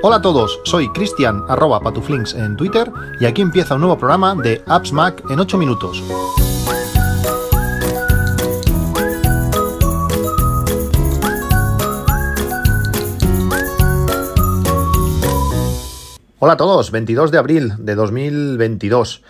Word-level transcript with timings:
Hola 0.00 0.16
a 0.16 0.22
todos, 0.22 0.60
soy 0.64 0.88
Cristian 0.92 1.44
arroba 1.48 1.80
patuflinks 1.80 2.32
en 2.34 2.56
Twitter 2.56 2.90
y 3.20 3.26
aquí 3.26 3.42
empieza 3.42 3.74
un 3.74 3.80
nuevo 3.80 3.98
programa 3.98 4.34
de 4.34 4.62
Apps 4.66 4.92
Mac 4.92 5.22
en 5.28 5.38
8 5.38 5.58
minutos. 5.58 6.02
Hola 16.40 16.52
a 16.52 16.56
todos, 16.56 16.92
22 16.92 17.32
de 17.32 17.38
abril 17.38 17.72
de 17.78 17.96
2022. 17.96 19.22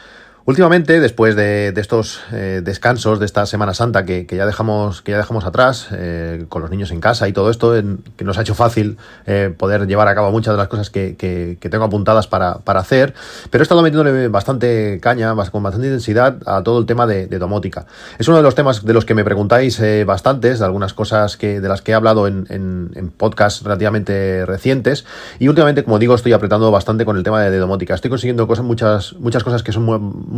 Últimamente, 0.48 0.98
después 0.98 1.36
de, 1.36 1.74
estos 1.76 2.22
eh, 2.32 2.62
descansos 2.64 3.20
de 3.20 3.26
esta 3.26 3.44
Semana 3.44 3.74
Santa 3.74 4.06
que, 4.06 4.26
ya 4.30 4.46
dejamos 4.46 5.02
que 5.02 5.12
ya 5.12 5.18
dejamos 5.18 5.44
atrás, 5.44 5.88
eh, 5.92 6.46
con 6.48 6.62
los 6.62 6.70
niños 6.70 6.90
en 6.90 7.02
casa 7.02 7.28
y 7.28 7.34
todo 7.34 7.50
esto, 7.50 7.74
que 8.16 8.24
nos 8.24 8.38
ha 8.38 8.40
hecho 8.40 8.54
fácil 8.54 8.96
eh, 9.26 9.54
poder 9.54 9.86
llevar 9.86 10.08
a 10.08 10.14
cabo 10.14 10.30
muchas 10.30 10.54
de 10.54 10.56
las 10.56 10.68
cosas 10.68 10.88
que, 10.88 11.58
tengo 11.60 11.84
apuntadas 11.84 12.28
para, 12.28 12.62
hacer, 12.64 13.12
pero 13.50 13.60
he 13.60 13.64
estado 13.64 13.82
metiéndole 13.82 14.28
bastante 14.28 14.98
caña, 15.02 15.34
con 15.52 15.62
bastante 15.62 15.88
intensidad 15.88 16.38
a 16.46 16.62
todo 16.62 16.78
el 16.78 16.86
tema 16.86 17.06
de, 17.06 17.26
domótica. 17.26 17.84
Es 18.18 18.26
uno 18.26 18.38
de 18.38 18.42
los 18.42 18.54
temas 18.54 18.86
de 18.86 18.94
los 18.94 19.04
que 19.04 19.12
me 19.12 19.24
preguntáis 19.24 19.78
bastantes, 20.06 20.60
de 20.60 20.64
algunas 20.64 20.94
cosas 20.94 21.36
que, 21.36 21.60
de 21.60 21.68
las 21.68 21.82
que 21.82 21.92
he 21.92 21.94
hablado 21.94 22.26
en, 22.26 22.46
en, 22.48 23.10
podcasts 23.10 23.62
relativamente 23.62 24.46
recientes, 24.46 25.04
y 25.38 25.48
últimamente, 25.48 25.84
como 25.84 25.98
digo, 25.98 26.14
estoy 26.14 26.32
apretando 26.32 26.70
bastante 26.70 27.04
con 27.04 27.18
el 27.18 27.22
tema 27.22 27.42
de, 27.42 27.58
domótica. 27.58 27.94
Estoy 27.94 28.08
consiguiendo 28.08 28.46
cosas, 28.46 28.64
muchas, 28.64 29.12
muchas 29.18 29.44
cosas 29.44 29.62
que 29.62 29.72
son 29.72 29.84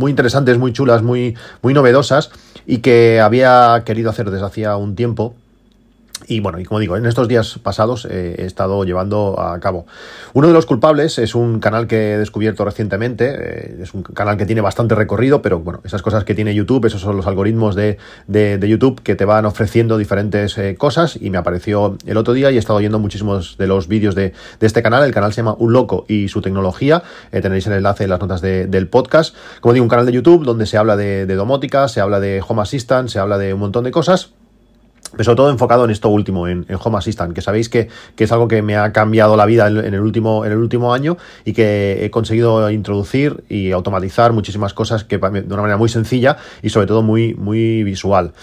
muy 0.01 0.09
interesantes, 0.09 0.57
muy 0.57 0.73
chulas, 0.73 1.01
muy, 1.01 1.37
muy 1.61 1.73
novedosas 1.73 2.31
y 2.67 2.79
que 2.79 3.21
había 3.21 3.83
querido 3.85 4.09
hacer 4.09 4.29
desde 4.29 4.45
hacía 4.45 4.75
un 4.75 4.95
tiempo 4.95 5.35
y 6.27 6.39
bueno, 6.39 6.59
y 6.59 6.65
como 6.65 6.79
digo, 6.79 6.97
en 6.97 7.05
estos 7.05 7.27
días 7.27 7.59
pasados 7.61 8.07
eh, 8.09 8.35
he 8.37 8.45
estado 8.45 8.83
llevando 8.83 9.39
a 9.39 9.59
cabo. 9.59 9.85
Uno 10.33 10.47
de 10.47 10.53
los 10.53 10.65
culpables 10.65 11.17
es 11.17 11.35
un 11.35 11.59
canal 11.59 11.87
que 11.87 12.13
he 12.13 12.17
descubierto 12.17 12.65
recientemente, 12.65 13.35
eh, 13.37 13.77
es 13.81 13.93
un 13.93 14.03
canal 14.03 14.37
que 14.37 14.45
tiene 14.45 14.61
bastante 14.61 14.95
recorrido, 14.95 15.41
pero 15.41 15.59
bueno, 15.59 15.81
esas 15.83 16.01
cosas 16.01 16.23
que 16.23 16.35
tiene 16.35 16.53
YouTube, 16.53 16.85
esos 16.85 17.01
son 17.01 17.17
los 17.17 17.27
algoritmos 17.27 17.75
de, 17.75 17.97
YouTube 18.61 19.01
que 19.01 19.15
te 19.15 19.25
van 19.25 19.45
ofreciendo 19.45 19.97
diferentes 19.97 20.57
eh, 20.57 20.75
cosas 20.77 21.17
y 21.19 21.29
me 21.29 21.37
apareció 21.37 21.97
el 22.05 22.17
otro 22.17 22.33
día 22.33 22.51
y 22.51 22.55
he 22.55 22.59
estado 22.59 22.77
oyendo 22.77 22.99
muchísimos 22.99 23.57
de 23.57 23.67
los 23.67 23.87
vídeos 23.87 24.15
de, 24.15 24.33
este 24.59 24.81
canal. 24.81 25.03
El 25.03 25.13
canal 25.13 25.33
se 25.33 25.37
llama 25.37 25.55
Un 25.57 25.73
Loco 25.73 26.05
y 26.07 26.27
su 26.27 26.41
tecnología, 26.41 27.03
tenéis 27.31 27.67
el 27.67 27.73
enlace 27.73 28.05
en 28.05 28.09
las 28.09 28.19
notas 28.19 28.41
del 28.41 28.87
podcast. 28.87 29.35
Como 29.59 29.73
digo, 29.73 29.83
un 29.83 29.89
canal 29.89 30.05
de 30.05 30.13
YouTube 30.13 30.45
donde 30.45 30.65
se 30.65 30.77
habla 30.77 30.95
de 30.95 31.35
domótica, 31.35 31.87
se 31.87 31.99
habla 31.99 32.19
de 32.19 32.41
Home 32.47 32.61
Assistant, 32.61 33.09
se 33.09 33.19
habla 33.19 33.37
de 33.37 33.53
un 33.53 33.59
montón 33.59 33.83
de 33.83 33.91
cosas 33.91 34.33
pero 35.11 35.23
sobre 35.23 35.35
todo 35.35 35.49
enfocado 35.49 35.85
en 35.85 35.91
esto 35.91 36.09
último, 36.09 36.47
en, 36.47 36.65
Home 36.83 36.97
Assistant, 36.97 37.33
que 37.33 37.41
sabéis 37.41 37.69
que, 37.69 37.89
es 38.17 38.31
algo 38.31 38.47
que 38.47 38.61
me 38.61 38.77
ha 38.77 38.91
cambiado 38.93 39.35
la 39.35 39.45
vida 39.45 39.67
en, 39.67 39.93
el 39.93 39.99
último, 39.99 40.45
en 40.45 40.51
el 40.51 40.57
último 40.57 40.93
año 40.93 41.17
y 41.45 41.53
que 41.53 42.05
he 42.05 42.11
conseguido 42.11 42.69
introducir 42.69 43.43
y 43.49 43.71
automatizar 43.71 44.33
muchísimas 44.33 44.73
cosas 44.73 45.03
que 45.03 45.17
de 45.17 45.41
una 45.53 45.61
manera 45.61 45.77
muy 45.77 45.89
sencilla 45.89 46.37
y 46.61 46.69
sobre 46.69 46.87
todo 46.87 47.01
muy, 47.01 47.33
muy 47.35 47.83
visual. 47.83 48.33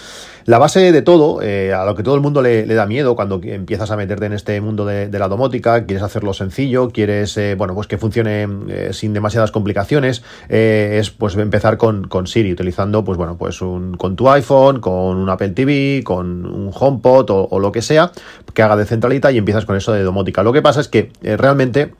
La 0.48 0.56
base 0.56 0.92
de 0.92 1.02
todo, 1.02 1.42
eh, 1.42 1.74
a 1.74 1.84
lo 1.84 1.94
que 1.94 2.02
todo 2.02 2.14
el 2.14 2.22
mundo 2.22 2.40
le, 2.40 2.64
da 2.64 2.86
miedo 2.86 3.14
cuando 3.14 3.38
empiezas 3.42 3.90
a 3.90 3.98
meterte 3.98 4.24
en 4.24 4.32
este 4.32 4.58
mundo 4.62 4.86
de, 4.86 5.10
la 5.18 5.28
domótica, 5.28 5.84
quieres 5.84 6.02
hacerlo 6.02 6.32
sencillo, 6.32 6.88
quieres, 6.88 7.36
eh, 7.36 7.54
bueno, 7.54 7.74
pues 7.74 7.86
que 7.86 7.98
funcione 7.98 8.48
eh, 8.70 8.94
sin 8.94 9.12
demasiadas 9.12 9.50
complicaciones, 9.50 10.22
es 10.48 11.10
pues 11.10 11.36
empezar 11.36 11.76
con, 11.76 12.08
Siri, 12.26 12.50
utilizando, 12.50 13.04
pues 13.04 13.18
bueno, 13.18 13.36
pues 13.36 13.60
un, 13.60 13.98
con 13.98 14.16
tu 14.16 14.30
iPhone, 14.30 14.80
con 14.80 15.18
un 15.18 15.28
Apple 15.28 15.50
TV, 15.50 16.00
con 16.02 16.46
un 16.46 16.70
HomePod 16.72 17.28
o, 17.28 17.48
o 17.50 17.58
lo 17.60 17.70
que 17.70 17.82
sea, 17.82 18.10
que 18.54 18.62
haga 18.62 18.76
de 18.76 18.86
centralita 18.86 19.30
y 19.30 19.36
empiezas 19.36 19.66
con 19.66 19.76
eso 19.76 19.92
de 19.92 20.02
domótica. 20.02 20.42
Lo 20.42 20.54
que 20.54 20.62
pasa 20.62 20.80
es 20.80 20.88
que 20.88 21.12
realmente 21.20 21.92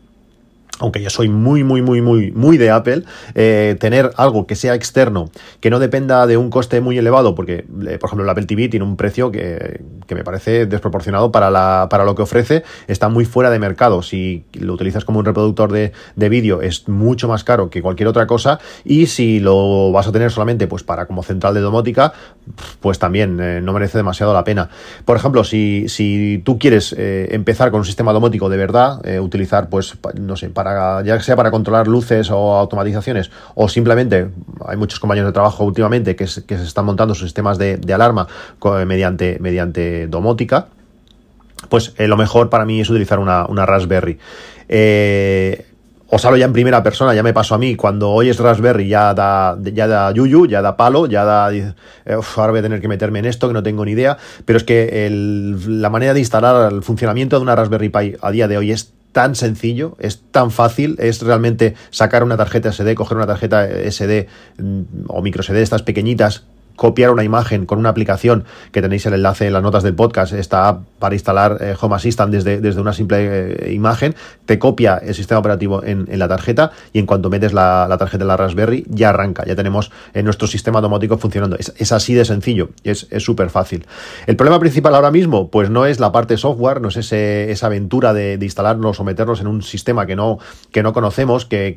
aunque 0.80 1.02
yo 1.02 1.10
soy 1.10 1.28
muy, 1.28 1.64
muy, 1.64 1.82
muy, 1.82 2.00
muy, 2.00 2.30
muy 2.32 2.56
de 2.58 2.70
Apple, 2.70 3.04
eh, 3.34 3.76
tener 3.80 4.10
algo 4.16 4.46
que 4.46 4.54
sea 4.54 4.74
externo, 4.74 5.30
que 5.60 5.70
no 5.70 5.78
dependa 5.78 6.26
de 6.26 6.36
un 6.36 6.50
coste 6.50 6.80
muy 6.80 6.98
elevado, 6.98 7.34
porque, 7.34 7.64
eh, 7.86 7.98
por 7.98 8.08
ejemplo, 8.08 8.24
el 8.24 8.30
Apple 8.30 8.46
TV 8.46 8.68
tiene 8.68 8.84
un 8.84 8.96
precio 8.96 9.30
que, 9.30 9.80
me 10.08 10.24
parece 10.24 10.66
desproporcionado 10.66 11.30
para, 11.30 11.50
la, 11.50 11.86
para 11.90 12.04
lo 12.04 12.14
que 12.14 12.22
ofrece, 12.22 12.64
está 12.86 13.08
muy 13.08 13.24
fuera 13.24 13.50
de 13.50 13.58
mercado. 13.58 14.02
Si 14.02 14.44
lo 14.54 14.72
utilizas 14.72 15.04
como 15.04 15.18
un 15.18 15.24
reproductor 15.24 15.70
de, 15.70 15.92
vídeo, 16.28 16.60
es 16.60 16.88
mucho 16.88 17.26
más 17.28 17.42
caro 17.44 17.70
que 17.70 17.80
cualquier 17.80 18.08
otra 18.08 18.26
cosa, 18.26 18.58
y 18.84 19.06
si 19.06 19.40
lo 19.40 19.92
vas 19.92 20.06
a 20.08 20.12
tener 20.12 20.30
solamente 20.30 20.66
pues 20.66 20.82
para 20.82 21.06
como 21.06 21.22
central 21.22 21.54
de 21.54 21.60
domótica, 21.60 22.12
pues 22.80 22.98
también 22.98 23.38
eh, 23.40 23.60
no 23.62 23.72
merece 23.72 23.98
demasiado 23.98 24.34
la 24.34 24.44
pena. 24.44 24.68
Por 25.04 25.16
ejemplo, 25.16 25.44
si, 25.44 25.88
si 25.88 26.42
tú 26.44 26.58
quieres 26.58 26.94
empezar 26.98 27.70
con 27.70 27.80
un 27.80 27.86
sistema 27.86 28.12
domótico 28.12 28.48
de 28.48 28.56
verdad, 28.56 29.00
utilizar, 29.20 29.68
pues, 29.68 29.96
no 30.18 30.36
sé, 30.36 30.50
para 30.50 30.67
ya 31.04 31.20
sea 31.20 31.36
para 31.36 31.50
controlar 31.50 31.88
luces 31.88 32.30
o 32.30 32.54
automatizaciones, 32.56 33.30
o 33.54 33.68
simplemente 33.68 34.28
hay 34.66 34.76
muchos 34.76 35.00
compañeros 35.00 35.28
de 35.28 35.32
trabajo 35.32 35.64
últimamente 35.64 36.16
que, 36.16 36.26
se 36.26 36.42
están 36.54 36.84
montando 36.84 37.14
sus 37.14 37.28
sistemas 37.28 37.58
de, 37.58 37.80
alarma 37.92 38.28
mediante, 38.86 39.38
mediante 39.40 40.06
domótica, 40.06 40.68
pues 41.68 41.92
eh, 41.98 42.06
lo 42.06 42.16
mejor 42.16 42.50
para 42.50 42.64
mí 42.64 42.80
es 42.80 42.90
utilizar 42.90 43.18
una, 43.18 43.66
Raspberry. 43.66 44.18
Eh, 44.68 45.64
os 46.10 46.24
hablo 46.24 46.38
ya 46.38 46.46
en 46.46 46.54
primera 46.54 46.82
persona, 46.82 47.14
ya 47.14 47.22
me 47.22 47.34
pasó 47.34 47.54
a 47.54 47.58
mí, 47.58 47.76
cuando 47.76 48.10
oyes 48.10 48.38
Raspberry 48.38 48.88
ya 48.88 49.12
da, 49.12 49.58
ya 49.60 49.86
da 49.86 50.10
yuyu, 50.10 50.46
ya 50.46 50.62
da 50.62 50.74
palo, 50.74 51.04
ya 51.04 51.24
da, 51.24 51.52
eh, 51.52 51.74
ahora 52.06 52.50
voy 52.50 52.60
a 52.60 52.62
tener 52.62 52.80
que 52.80 52.88
meterme 52.88 53.18
en 53.18 53.26
esto 53.26 53.46
que 53.46 53.52
no 53.52 53.62
tengo 53.62 53.84
ni 53.84 53.92
idea, 53.92 54.16
pero 54.46 54.56
es 54.56 54.64
que 54.64 55.10
la 55.66 55.90
manera 55.90 56.14
de 56.14 56.20
instalar 56.20 56.72
el 56.72 56.82
funcionamiento 56.82 57.36
de 57.36 57.42
una 57.42 57.54
Raspberry 57.54 57.90
Pi 57.90 58.16
a 58.22 58.30
día 58.30 58.48
de 58.48 58.56
hoy 58.56 58.72
es 58.72 58.94
tan 59.12 59.34
sencillo, 59.34 59.96
es 59.98 60.22
tan 60.30 60.50
fácil, 60.50 60.96
es 60.98 61.22
realmente 61.22 61.74
sacar 61.90 62.22
una 62.22 62.36
tarjeta 62.36 62.72
SD, 62.72 62.94
coger 62.94 63.16
una 63.16 63.26
tarjeta 63.26 63.66
SD 63.66 64.28
mm, 64.58 64.82
o 65.08 65.22
micro 65.22 65.42
SD, 65.42 65.62
estas 65.62 65.82
pequeñitas, 65.82 66.44
copiar 66.78 67.10
una 67.10 67.24
imagen 67.24 67.66
con 67.66 67.80
una 67.80 67.88
aplicación 67.88 68.44
que 68.70 68.80
tenéis 68.80 69.04
el 69.04 69.14
enlace 69.14 69.48
en 69.48 69.52
las 69.52 69.64
notas 69.64 69.82
del 69.82 69.94
podcast, 69.96 70.32
está 70.32 70.78
para 71.00 71.16
instalar 71.16 71.58
eh, 71.60 71.74
Home 71.80 71.96
Assistant 71.96 72.32
desde, 72.32 72.60
desde 72.60 72.80
una 72.80 72.92
simple 72.92 73.68
eh, 73.68 73.72
imagen, 73.72 74.14
te 74.46 74.60
copia 74.60 74.96
el 74.96 75.12
sistema 75.12 75.40
operativo 75.40 75.82
en, 75.82 76.06
la 76.08 76.28
tarjeta 76.28 76.70
y 76.92 77.00
en 77.00 77.06
cuanto 77.06 77.30
metes 77.30 77.52
la, 77.52 77.94
tarjeta 77.98 78.22
en 78.22 78.28
la 78.28 78.36
Raspberry 78.36 78.86
ya 78.88 79.08
arranca, 79.08 79.44
ya 79.44 79.56
tenemos 79.56 79.90
en 80.14 80.24
nuestro 80.24 80.46
sistema 80.46 80.80
domótico 80.80 81.18
funcionando. 81.18 81.56
Es, 81.56 81.92
así 81.92 82.14
de 82.14 82.24
sencillo, 82.24 82.70
es 82.84 83.08
súper 83.18 83.50
fácil. 83.50 83.84
El 84.28 84.36
problema 84.36 84.60
principal 84.60 84.94
ahora 84.94 85.10
mismo, 85.10 85.50
pues 85.50 85.70
no 85.70 85.84
es 85.84 85.98
la 85.98 86.12
parte 86.12 86.36
software, 86.36 86.80
no 86.80 86.88
es 86.88 86.96
ese, 86.96 87.50
esa 87.50 87.66
aventura 87.66 88.12
de, 88.12 88.38
instalarnos 88.40 89.00
o 89.00 89.04
meternos 89.04 89.40
en 89.40 89.48
un 89.48 89.62
sistema 89.62 90.06
que 90.06 90.14
no, 90.14 90.38
que 90.70 90.84
no 90.84 90.92
conocemos, 90.92 91.44
que, 91.44 91.76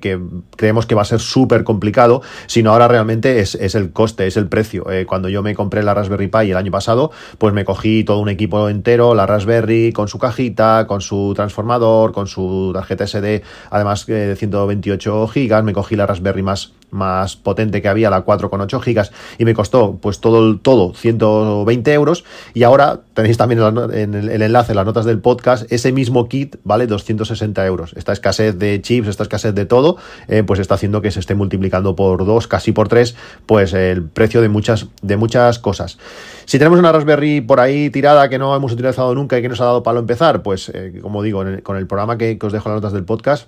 creemos 0.56 0.86
que 0.86 0.94
va 0.94 1.02
a 1.02 1.06
ser 1.06 1.20
súper 1.20 1.64
complicado, 1.64 2.22
sino 2.46 2.72
ahora 2.72 2.88
realmente 2.88 3.40
es, 3.40 3.56
es 3.56 3.74
el 3.74 3.92
coste, 3.92 4.28
es 4.28 4.38
el 4.38 4.48
precio 4.48 4.91
eh, 4.92 5.06
cuando 5.06 5.30
yo 5.30 5.42
me 5.44 5.56
compré 5.56 5.84
la 5.84 5.94
Raspberry 5.94 6.28
Pi 6.28 6.52
el 6.52 6.58
año 6.58 6.72
pasado, 6.72 7.12
pues 7.38 7.54
me 7.54 7.66
cogí 7.66 8.04
todo 8.04 8.20
un 8.20 8.30
equipo 8.30 8.70
entero, 8.70 9.16
la 9.16 9.26
Raspberry 9.26 9.92
con 9.94 10.08
su 10.08 10.20
cajita, 10.20 10.86
con 10.88 11.02
su 11.02 11.34
transformador, 11.36 12.12
con 12.12 12.28
su 12.28 12.72
tarjeta 12.74 13.08
SD, 13.08 13.42
además 13.70 14.08
eh, 14.10 14.14
de 14.14 14.36
128 14.36 15.28
gigas, 15.28 15.64
me 15.64 15.74
cogí 15.74 15.96
la 15.96 16.06
Raspberry 16.06 16.44
más 16.44 16.74
más 16.92 17.36
potente 17.36 17.82
que 17.82 17.88
había, 17.88 18.10
la 18.10 18.26
4,8 18.26 18.82
gigas, 18.82 19.12
y 19.38 19.46
me 19.46 19.54
costó 19.54 19.98
pues 20.02 20.20
todo, 20.20 20.48
el, 20.48 20.60
todo 20.60 20.94
120 20.94 21.94
euros. 21.94 22.24
Y 22.54 22.64
ahora 22.64 23.00
tenéis 23.14 23.38
también 23.38 23.62
en 23.94 24.14
el, 24.14 24.42
enlace, 24.42 24.74
en 24.74 24.76
las 24.76 24.86
notas 24.86 25.06
del 25.06 25.20
podcast, 25.20 25.72
ese 25.72 25.92
mismo 25.92 26.28
kit 26.28 26.58
vale 26.64 26.88
260 26.88 27.66
euros. 27.66 27.94
Esta 27.96 28.14
escasez 28.14 28.58
de 28.58 28.82
chips, 28.82 29.08
esta 29.08 29.24
escasez 29.24 29.56
de 29.56 29.66
todo, 29.66 29.98
eh, 30.28 30.44
pues 30.44 30.60
está 30.60 30.76
haciendo 30.76 31.02
que 31.02 31.12
se 31.12 31.20
esté 31.20 31.36
multiplicando 31.36 31.96
por 31.96 32.26
dos, 32.26 32.48
casi 32.48 32.72
por 32.72 32.88
tres, 32.88 33.16
pues 33.46 33.74
el 33.74 34.04
precio 34.04 34.42
de 34.42 34.50
muchas, 34.50 34.88
de 35.02 35.18
muchas 35.18 35.60
cosas. 35.60 35.98
Si 36.46 36.58
tenemos 36.58 36.80
una 36.80 36.92
Raspberry 36.92 37.42
por 37.42 37.60
ahí 37.60 37.90
tirada 37.90 38.30
que 38.30 38.38
no 38.38 38.56
hemos 38.56 38.74
utilizado 38.74 39.16
nunca 39.16 39.38
y 39.38 39.42
que 39.42 39.50
nos 39.50 39.62
ha 39.62 39.66
dado 39.66 39.84
palo 39.84 40.00
empezar, 40.00 40.44
pues 40.44 40.70
eh, 40.74 41.00
como 41.02 41.24
digo, 41.24 41.44
con 41.64 41.78
el 41.78 41.88
programa 41.88 42.18
que, 42.18 42.38
os 42.42 42.52
dejo 42.52 42.70
las 42.70 42.78
notas 42.78 42.94
del 42.94 43.06
podcast, 43.06 43.48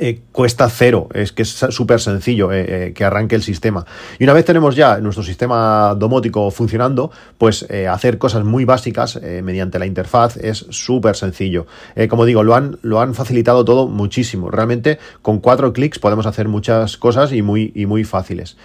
eh, 0.00 0.20
cuesta 0.32 0.70
cero, 0.70 1.08
es 1.12 1.32
que 1.32 1.42
es 1.42 1.50
súper 1.50 2.00
sencillo 2.00 2.50
eh, 2.50 2.86
eh, 2.86 2.92
que 2.94 3.04
arranque 3.04 3.34
el 3.34 3.42
sistema. 3.42 3.84
Y 4.18 4.24
una 4.24 4.32
vez 4.32 4.46
tenemos 4.46 4.74
ya 4.74 4.98
nuestro 4.98 5.22
sistema 5.22 5.94
domótico 5.94 6.50
funcionando, 6.50 7.10
pues 7.36 7.66
hacer 7.90 8.16
cosas 8.16 8.44
muy 8.44 8.64
básicas 8.64 9.20
mediante 9.42 9.78
la 9.78 9.86
interfaz 9.86 10.36
es 10.38 10.66
súper 10.70 11.16
sencillo. 11.16 11.66
como 12.08 12.24
digo, 12.24 12.42
lo 12.42 12.54
han, 12.54 12.78
lo 12.82 13.00
han 13.00 13.14
facilitado 13.14 13.64
todo 13.64 13.86
muchísimo. 13.86 14.50
Realmente 14.50 14.98
con 15.20 15.40
cuatro 15.40 15.72
clics 15.72 15.98
podemos 15.98 16.26
hacer 16.26 16.48
muchas 16.48 16.96
cosas 16.96 17.32
y 17.32 17.42
muy, 17.42 17.72
y 17.74 17.86
muy 17.86 18.04
fáciles. 18.04 18.56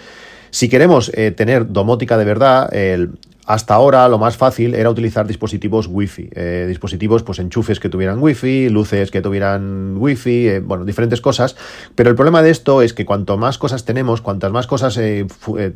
Si 0.49 0.69
queremos 0.69 1.11
tener 1.35 1.71
domótica 1.71 2.17
de 2.17 2.25
verdad, 2.25 2.73
el, 2.73 3.11
hasta 3.47 3.73
ahora 3.73 4.07
lo 4.09 4.17
más 4.17 4.35
fácil 4.35 4.75
era 4.75 4.89
utilizar 4.89 5.25
dispositivos 5.25 5.87
Wi-Fi, 5.89 6.29
eh, 6.33 6.65
dispositivos, 6.67 7.23
pues 7.23 7.39
enchufes 7.39 7.79
que 7.79 7.87
tuvieran 7.87 8.21
Wi-Fi, 8.21 8.69
luces 8.69 9.09
que 9.09 9.21
tuvieran 9.21 9.95
Wi-Fi, 9.97 10.47
eh, 10.49 10.59
bueno, 10.59 10.83
diferentes 10.83 11.21
cosas. 11.21 11.55
Pero 11.95 12.09
el 12.09 12.17
problema 12.17 12.43
de 12.43 12.49
esto 12.49 12.81
es 12.81 12.93
que 12.93 13.05
cuanto 13.05 13.37
más 13.37 13.57
cosas 13.57 13.85
tenemos, 13.85 14.19
cuantas 14.19 14.51
más 14.51 14.67
cosas, 14.67 14.97
eh, 14.97 15.25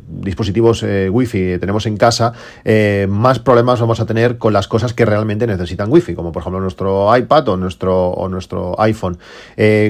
dispositivos 0.06 0.82
Wi-Fi 0.82 1.58
tenemos 1.58 1.86
en 1.86 1.96
casa, 1.96 2.34
más 3.08 3.38
problemas 3.38 3.80
vamos 3.80 4.00
a 4.00 4.06
tener 4.06 4.36
con 4.36 4.52
las 4.52 4.68
cosas 4.68 4.92
que 4.92 5.06
realmente 5.06 5.46
necesitan 5.46 5.90
Wi-Fi, 5.90 6.14
como 6.14 6.30
por 6.30 6.42
ejemplo 6.42 6.60
nuestro 6.60 7.16
iPad 7.16 7.48
o 7.48 7.56
nuestro, 7.56 8.10
o 8.10 8.28
nuestro 8.28 8.78
iPhone. 8.80 9.16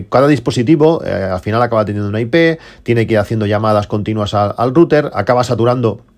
cada 0.08 0.28
dispositivo 0.28 1.02
al 1.02 1.40
final 1.40 1.60
acaba 1.60 1.84
teniendo 1.84 2.08
una 2.08 2.20
IP, 2.20 2.60
tiene 2.84 3.08
que 3.08 3.14
ir 3.14 3.18
haciendo 3.18 3.46
llamadas 3.46 3.88
continuas 3.88 4.34
al 4.34 4.72
router, 4.72 5.10
acaba 5.14 5.42
saturando 5.42 6.11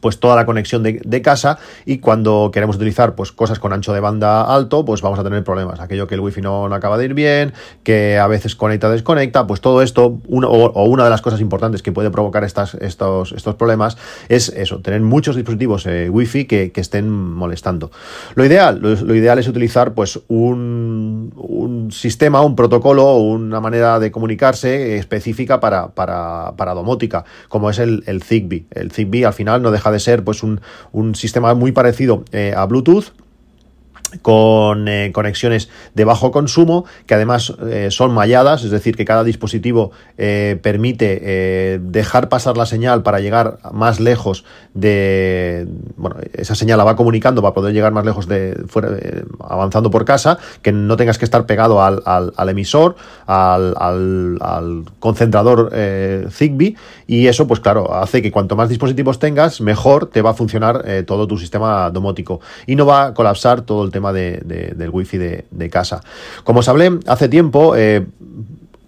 pues 0.00 0.20
toda 0.20 0.36
la 0.36 0.46
conexión 0.46 0.82
de, 0.82 1.22
casa 1.22 1.58
y 1.84 1.98
cuando 1.98 2.50
queremos 2.52 2.76
utilizar 2.76 3.14
pues 3.14 3.32
cosas 3.32 3.58
con 3.58 3.72
ancho 3.72 3.92
de 3.92 4.00
banda 4.00 4.42
alto 4.42 4.84
pues 4.84 5.00
vamos 5.00 5.18
a 5.18 5.24
tener 5.24 5.42
problemas. 5.42 5.80
Aquello 5.80 6.06
que 6.06 6.14
el 6.14 6.20
wifi 6.20 6.42
no, 6.42 6.68
no 6.68 6.74
acaba 6.74 6.98
de 6.98 7.06
ir 7.06 7.14
bien 7.14 7.54
que 7.82 8.18
a 8.18 8.26
veces 8.26 8.54
conecta 8.54 8.90
desconecta 8.90 9.46
pues 9.46 9.60
todo 9.60 9.82
esto 9.82 10.18
o, 10.28 10.84
una 10.84 11.04
de 11.04 11.10
las 11.10 11.22
cosas 11.22 11.40
importantes 11.40 11.82
que 11.82 11.92
puede 11.92 12.10
provocar 12.10 12.44
estas, 12.44 12.74
estos, 12.74 13.32
estos 13.32 13.54
problemas 13.54 13.96
es 14.28 14.50
eso 14.50 14.80
tener 14.80 15.00
muchos 15.00 15.34
dispositivos 15.34 15.86
eh, 15.86 16.10
wifi 16.10 16.44
que, 16.44 16.70
que, 16.70 16.80
estén 16.80 17.10
molestando. 17.10 17.90
Lo 18.34 18.44
ideal 18.44 18.78
lo, 18.80 19.14
ideal 19.14 19.38
es 19.38 19.48
utilizar 19.48 19.94
pues 19.94 20.20
un, 20.28 21.32
un, 21.36 21.90
sistema 21.90 22.42
un 22.42 22.54
protocolo 22.54 23.16
una 23.16 23.60
manera 23.60 23.98
de 23.98 24.10
comunicarse 24.10 24.98
específica 24.98 25.58
para, 25.60 25.88
para, 25.88 26.52
para 26.56 26.74
domótica 26.74 27.24
como 27.48 27.70
es 27.70 27.78
el, 27.78 28.04
el 28.06 28.22
Zigbee. 28.22 28.66
El 28.70 28.92
Zigbee 28.92 29.24
al 29.24 29.32
final 29.32 29.62
no 29.62 29.70
deja 29.76 29.90
de 29.90 30.00
ser 30.00 30.24
pues 30.24 30.42
un, 30.42 30.60
un 30.92 31.14
sistema 31.14 31.54
muy 31.54 31.72
parecido 31.72 32.24
eh, 32.32 32.54
a 32.56 32.64
Bluetooth 32.66 33.12
con 34.22 34.88
eh, 34.88 35.10
conexiones 35.12 35.68
de 35.94 36.04
bajo 36.04 36.30
consumo 36.30 36.84
que 37.06 37.14
además 37.14 37.52
eh, 37.68 37.88
son 37.90 38.14
malladas, 38.14 38.62
es 38.62 38.70
decir, 38.70 38.96
que 38.96 39.04
cada 39.04 39.24
dispositivo 39.24 39.90
eh, 40.16 40.58
permite 40.62 41.78
dejar 41.80 42.28
pasar 42.28 42.56
la 42.56 42.66
señal 42.66 43.02
para 43.02 43.20
llegar 43.20 43.58
más 43.72 44.00
lejos 44.00 44.44
de, 44.74 45.66
bueno, 45.96 46.16
esa 46.34 46.54
señal 46.54 46.78
la 46.78 46.84
va 46.84 46.96
comunicando 46.96 47.42
para 47.42 47.54
poder 47.54 47.74
llegar 47.74 47.92
más 47.92 48.04
lejos 48.04 48.28
de, 48.28 48.62
fuera, 48.68 48.90
avanzando 49.40 49.90
por 49.90 50.04
casa, 50.04 50.38
que 50.62 50.72
no 50.72 50.96
tengas 50.96 51.18
que 51.18 51.24
estar 51.24 51.46
pegado 51.46 51.82
al, 51.82 52.02
al, 52.04 52.48
emisor, 52.48 52.96
al, 53.26 53.74
al 53.76 54.84
concentrador 54.98 55.72
Zigbee 56.30 56.76
y 57.06 57.26
eso 57.26 57.46
pues 57.46 57.60
claro, 57.60 57.94
hace 57.94 58.22
que 58.22 58.30
cuanto 58.30 58.56
más 58.56 58.68
dispositivos 58.68 59.18
tengas, 59.18 59.60
mejor 59.60 60.06
te 60.06 60.22
va 60.22 60.30
a 60.30 60.34
funcionar 60.34 60.84
todo 61.06 61.26
tu 61.26 61.38
sistema 61.38 61.90
domótico. 61.90 62.40
Y 62.66 62.76
no 62.76 62.86
va 62.86 63.06
a 63.06 63.14
colapsar 63.14 63.62
todo 63.62 63.84
el 63.84 63.90
tema 63.96 64.12
de, 64.12 64.42
del 64.76 64.90
wifi 64.90 65.16
de, 65.16 65.46
de, 65.50 65.70
casa. 65.70 66.02
Como 66.44 66.60
os 66.60 66.68
hablé 66.68 66.98
hace 67.06 67.30
tiempo, 67.30 67.74
eh, 67.76 68.04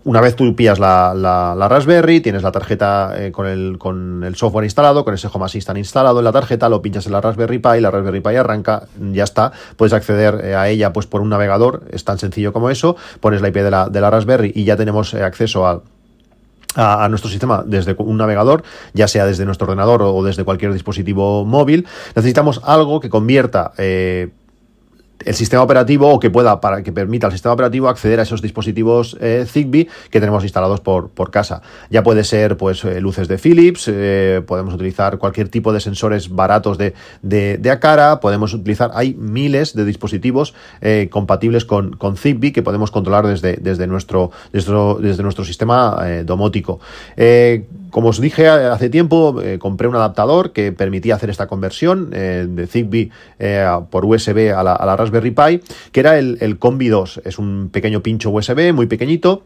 una 0.05 0.20
vez 0.20 0.37
tú 0.37 0.55
pillas 0.55 0.78
la, 0.78 1.14
la, 1.14 1.69
Raspberry, 1.69 2.20
tienes 2.20 2.43
la 2.43 2.52
tarjeta 2.52 3.12
eh, 3.16 3.32
con, 3.32 3.46
el, 3.46 3.78
con 3.78 4.22
el 4.22 4.37
software 4.37 4.64
instalado, 4.64 5.05
con 5.05 5.14
ese 5.14 5.28
Home 5.32 5.46
Assistant 5.46 5.78
instalado 5.78 6.19
en 6.20 6.25
la 6.25 6.32
tarjeta, 6.32 6.69
lo 6.69 6.82
pinchas 6.82 7.06
en 7.06 7.12
la 7.12 7.20
Raspberry 7.20 7.58
Pi, 7.58 7.81
la 7.81 7.90
Raspberry 7.90 8.20
Pi 8.20 8.37
arranca, 8.37 8.84
ya 9.12 9.25
está, 9.25 9.52
puedes 9.76 9.93
acceder 9.93 10.40
eh, 10.44 10.55
a 10.55 10.69
ella 10.69 10.93
pues 10.93 11.06
por 11.06 11.20
un 11.20 11.31
navegador, 11.31 11.82
es 11.90 12.05
tan 12.05 12.19
sencillo 12.19 12.52
como 12.52 12.70
eso, 12.70 12.96
pones 13.20 13.40
la 13.40 13.49
IP 13.49 13.56
de 13.56 13.70
la, 13.70 13.88
de 13.88 14.00
la 14.00 14.10
Raspberry 14.10 14.52
y 14.55 14.64
ya 14.64 14.76
tenemos 14.76 15.14
acceso 15.14 15.66
a 15.66 15.82
a, 16.75 17.08
nuestro 17.08 17.31
sistema 17.31 17.64
desde 17.66 17.96
un 17.99 18.16
navegador, 18.16 18.62
ya 18.93 19.08
sea 19.08 19.26
desde 19.26 19.44
nuestro 19.44 19.66
ordenador 19.66 20.02
o, 20.02 20.22
desde 20.22 20.44
cualquier 20.44 20.72
dispositivo 20.72 21.44
móvil, 21.44 21.87
necesitamos 22.14 22.60
algo 22.64 23.00
que 23.00 23.08
convierta 23.08 23.72
el 25.25 25.35
sistema 25.35 25.62
operativo 25.62 26.12
o 26.12 26.20
que 26.20 26.31
pueda 26.31 26.61
para 26.61 26.82
que 26.82 26.93
permita 26.93 27.26
al 27.26 27.32
sistema 27.32 27.53
operativo 27.53 27.88
acceder 27.88 28.20
a 28.20 28.23
esos 28.23 28.43
dispositivos 28.43 29.17
eh, 29.20 29.44
Zigbee 29.47 29.88
que 30.11 30.20
tenemos 30.20 30.43
instalados 30.44 30.81
por, 30.81 31.11
por 31.11 31.31
casa. 31.31 31.62
Ya 31.91 32.03
puede 32.03 32.25
ser 32.25 32.56
pues 32.56 32.85
eh, 32.85 33.00
luces 33.00 33.29
de 33.29 33.38
Philips, 33.38 33.88
eh, 33.88 34.43
podemos 34.47 34.75
utilizar 34.75 35.19
cualquier 35.19 35.49
tipo 35.49 35.73
de 35.73 35.81
sensores 35.81 36.31
baratos 36.31 36.79
de, 36.79 36.94
de, 37.23 37.59
de 37.59 37.70
Acara, 37.70 38.20
podemos 38.20 38.55
utilizar, 38.55 38.91
hay 38.94 39.15
miles 39.15 39.75
de 39.75 39.85
dispositivos 39.85 40.55
compatibles 41.11 41.65
con, 41.65 41.97
con 41.97 42.17
Zigbee 42.17 42.53
que 42.53 42.62
podemos 42.62 42.91
controlar 42.91 43.26
desde, 43.26 43.56
desde, 43.56 43.87
nuestro, 43.87 44.31
desde, 44.53 44.73
desde 45.00 45.23
nuestro 45.23 45.44
sistema 45.44 45.97
domótico. 46.25 46.81
Como 47.90 48.08
os 48.08 48.20
dije 48.20 48.49
hace 48.49 48.90
tiempo, 48.90 49.40
compré 49.58 49.88
un 49.88 49.96
adaptador 49.96 50.52
que 50.52 50.73
permitía 50.73 51.14
hacer 51.14 51.31
esta 51.31 51.46
conversión 51.46 52.11
de 52.11 52.67
Zigbee 52.67 53.11
por 53.90 54.05
USB 54.05 54.55
a 54.55 54.62
la, 54.62 54.75
a 54.75 54.87
la 54.87 54.96
Raspberry 54.96 55.31
Pi, 55.31 55.61
que 55.93 56.00
era 56.00 56.19
el, 56.19 56.38
el 56.40 56.58
Combi 56.58 56.88
2. 56.88 57.23
Es 57.25 57.38
un 57.38 57.70
pequeño 57.73 58.02
pincho 58.02 58.31
USB 58.31 58.73
muy 58.73 58.87
pequeñito 58.87 59.43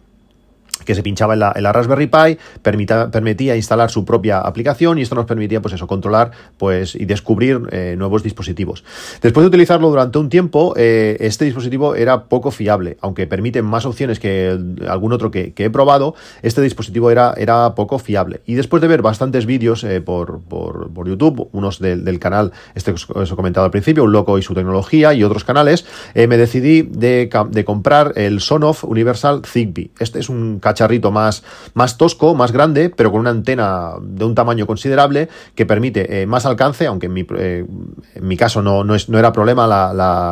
que 0.84 0.94
se 0.94 1.02
pinchaba 1.02 1.34
en 1.34 1.40
la, 1.40 1.72
Raspberry 1.72 2.06
Pi, 2.06 2.38
permitía 2.62 3.56
instalar 3.56 3.90
su 3.90 4.04
propia 4.04 4.40
aplicación 4.40 4.98
y 4.98 5.02
esto 5.02 5.14
nos 5.14 5.26
permitía 5.26 5.60
pues 5.60 5.74
eso, 5.74 5.86
controlar 5.86 6.30
pues, 6.58 6.94
y 6.94 7.04
descubrir 7.04 7.60
eh, 7.70 7.94
nuevos 7.98 8.22
dispositivos. 8.22 8.84
Después 9.20 9.44
de 9.44 9.48
utilizarlo 9.48 9.88
durante 9.90 10.18
un 10.18 10.28
tiempo, 10.28 10.74
eh, 10.76 11.16
este 11.20 11.44
dispositivo 11.44 11.94
era 11.94 12.24
poco 12.24 12.50
fiable, 12.50 12.96
aunque 13.00 13.26
permite 13.26 13.62
más 13.62 13.86
opciones 13.86 14.18
que 14.18 14.58
algún 14.88 15.12
otro 15.12 15.30
que, 15.30 15.52
he 15.56 15.70
probado, 15.70 16.14
este 16.42 16.60
dispositivo 16.60 17.10
era, 17.10 17.34
era, 17.36 17.74
poco 17.74 17.98
fiable. 17.98 18.40
Y 18.46 18.54
después 18.54 18.82
de 18.82 18.88
ver 18.88 19.02
bastantes 19.02 19.46
vídeos 19.46 19.84
eh, 19.84 20.00
por, 20.00 20.40
por, 20.40 21.08
YouTube, 21.08 21.48
unos 21.52 21.78
del 21.78 22.18
canal, 22.18 22.52
este 22.74 22.92
que 22.94 23.00
os 23.12 23.30
he 23.30 23.36
comentado 23.36 23.64
al 23.64 23.70
principio, 23.70 24.04
Un 24.04 24.12
Loco 24.12 24.38
y 24.38 24.42
su 24.42 24.54
tecnología 24.54 25.14
y 25.14 25.24
otros 25.24 25.44
canales, 25.44 25.84
me 26.14 26.36
decidí 26.36 26.82
de, 26.82 27.28
de 27.50 27.64
comprar 27.64 28.12
el 28.16 28.40
Sonoff 28.40 28.84
Universal 28.84 29.42
Zigbee. 29.44 29.90
Este 29.98 30.20
es 30.20 30.28
un 30.28 30.60
cacharrito 30.72 31.10
más, 31.10 31.42
más 31.74 31.98
tosco, 31.98 32.34
más 32.34 32.52
grande, 32.52 32.90
pero 32.90 33.10
con 33.12 33.20
una 33.20 33.30
antena 33.30 33.92
de 34.00 34.24
un 34.24 34.34
tamaño 34.34 34.66
considerable 34.66 35.28
que 35.54 35.66
permite 35.66 36.22
eh, 36.22 36.26
más 36.26 36.46
alcance, 36.46 36.86
aunque 36.86 37.06
en 37.06 37.12
mi, 37.12 37.26
eh, 37.36 37.66
en 38.14 38.26
mi 38.26 38.36
caso 38.36 38.62
no, 38.62 38.84
no, 38.84 38.94
es, 38.94 39.08
no 39.08 39.18
era 39.18 39.32
problema 39.32 39.64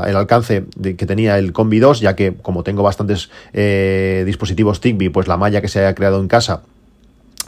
el 0.07 0.17
alcance 0.17 0.65
que 0.83 1.07
tenía 1.07 1.39
el 1.39 1.53
Combi 1.53 1.79
2, 1.79 2.01
ya 2.01 2.17
que 2.17 2.35
como 2.35 2.63
tengo 2.63 2.83
bastantes 2.83 3.31
eh, 3.53 4.23
dispositivos 4.27 4.81
Zigbee, 4.81 5.11
pues 5.11 5.29
la 5.29 5.37
malla 5.37 5.61
que 5.61 5.69
se 5.69 5.81
haya 5.81 5.95
creado 5.95 6.21
en 6.21 6.29
casa 6.29 6.63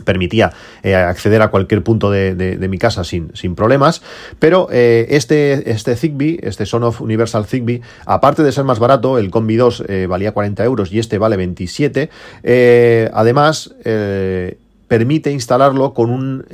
permitía 0.04 0.52
eh, 0.82 0.94
acceder 0.94 1.42
a 1.42 1.48
cualquier 1.48 1.82
punto 1.82 2.10
de, 2.10 2.56
mi 2.68 2.78
casa 2.78 3.04
sin, 3.04 3.30
problemas, 3.54 4.02
pero 4.38 4.68
eh, 4.70 5.06
este, 5.10 5.70
este 5.70 5.96
Zigbee, 5.96 6.40
este 6.42 6.66
Sonoff 6.66 7.00
Universal 7.00 7.46
Zigbee, 7.46 7.82
aparte 8.06 8.42
de 8.42 8.52
ser 8.52 8.64
más 8.64 8.78
barato, 8.78 9.18
el 9.18 9.30
Combi 9.30 9.56
2 9.56 9.84
eh, 9.88 10.06
valía 10.08 10.32
40 10.32 10.64
euros 10.64 10.92
y 10.92 10.98
este 10.98 11.18
vale 11.18 11.36
27, 11.36 12.10
además 13.12 13.74
permite 14.88 15.30
instalarlo 15.30 15.94
con 15.94 16.10
un 16.10 16.44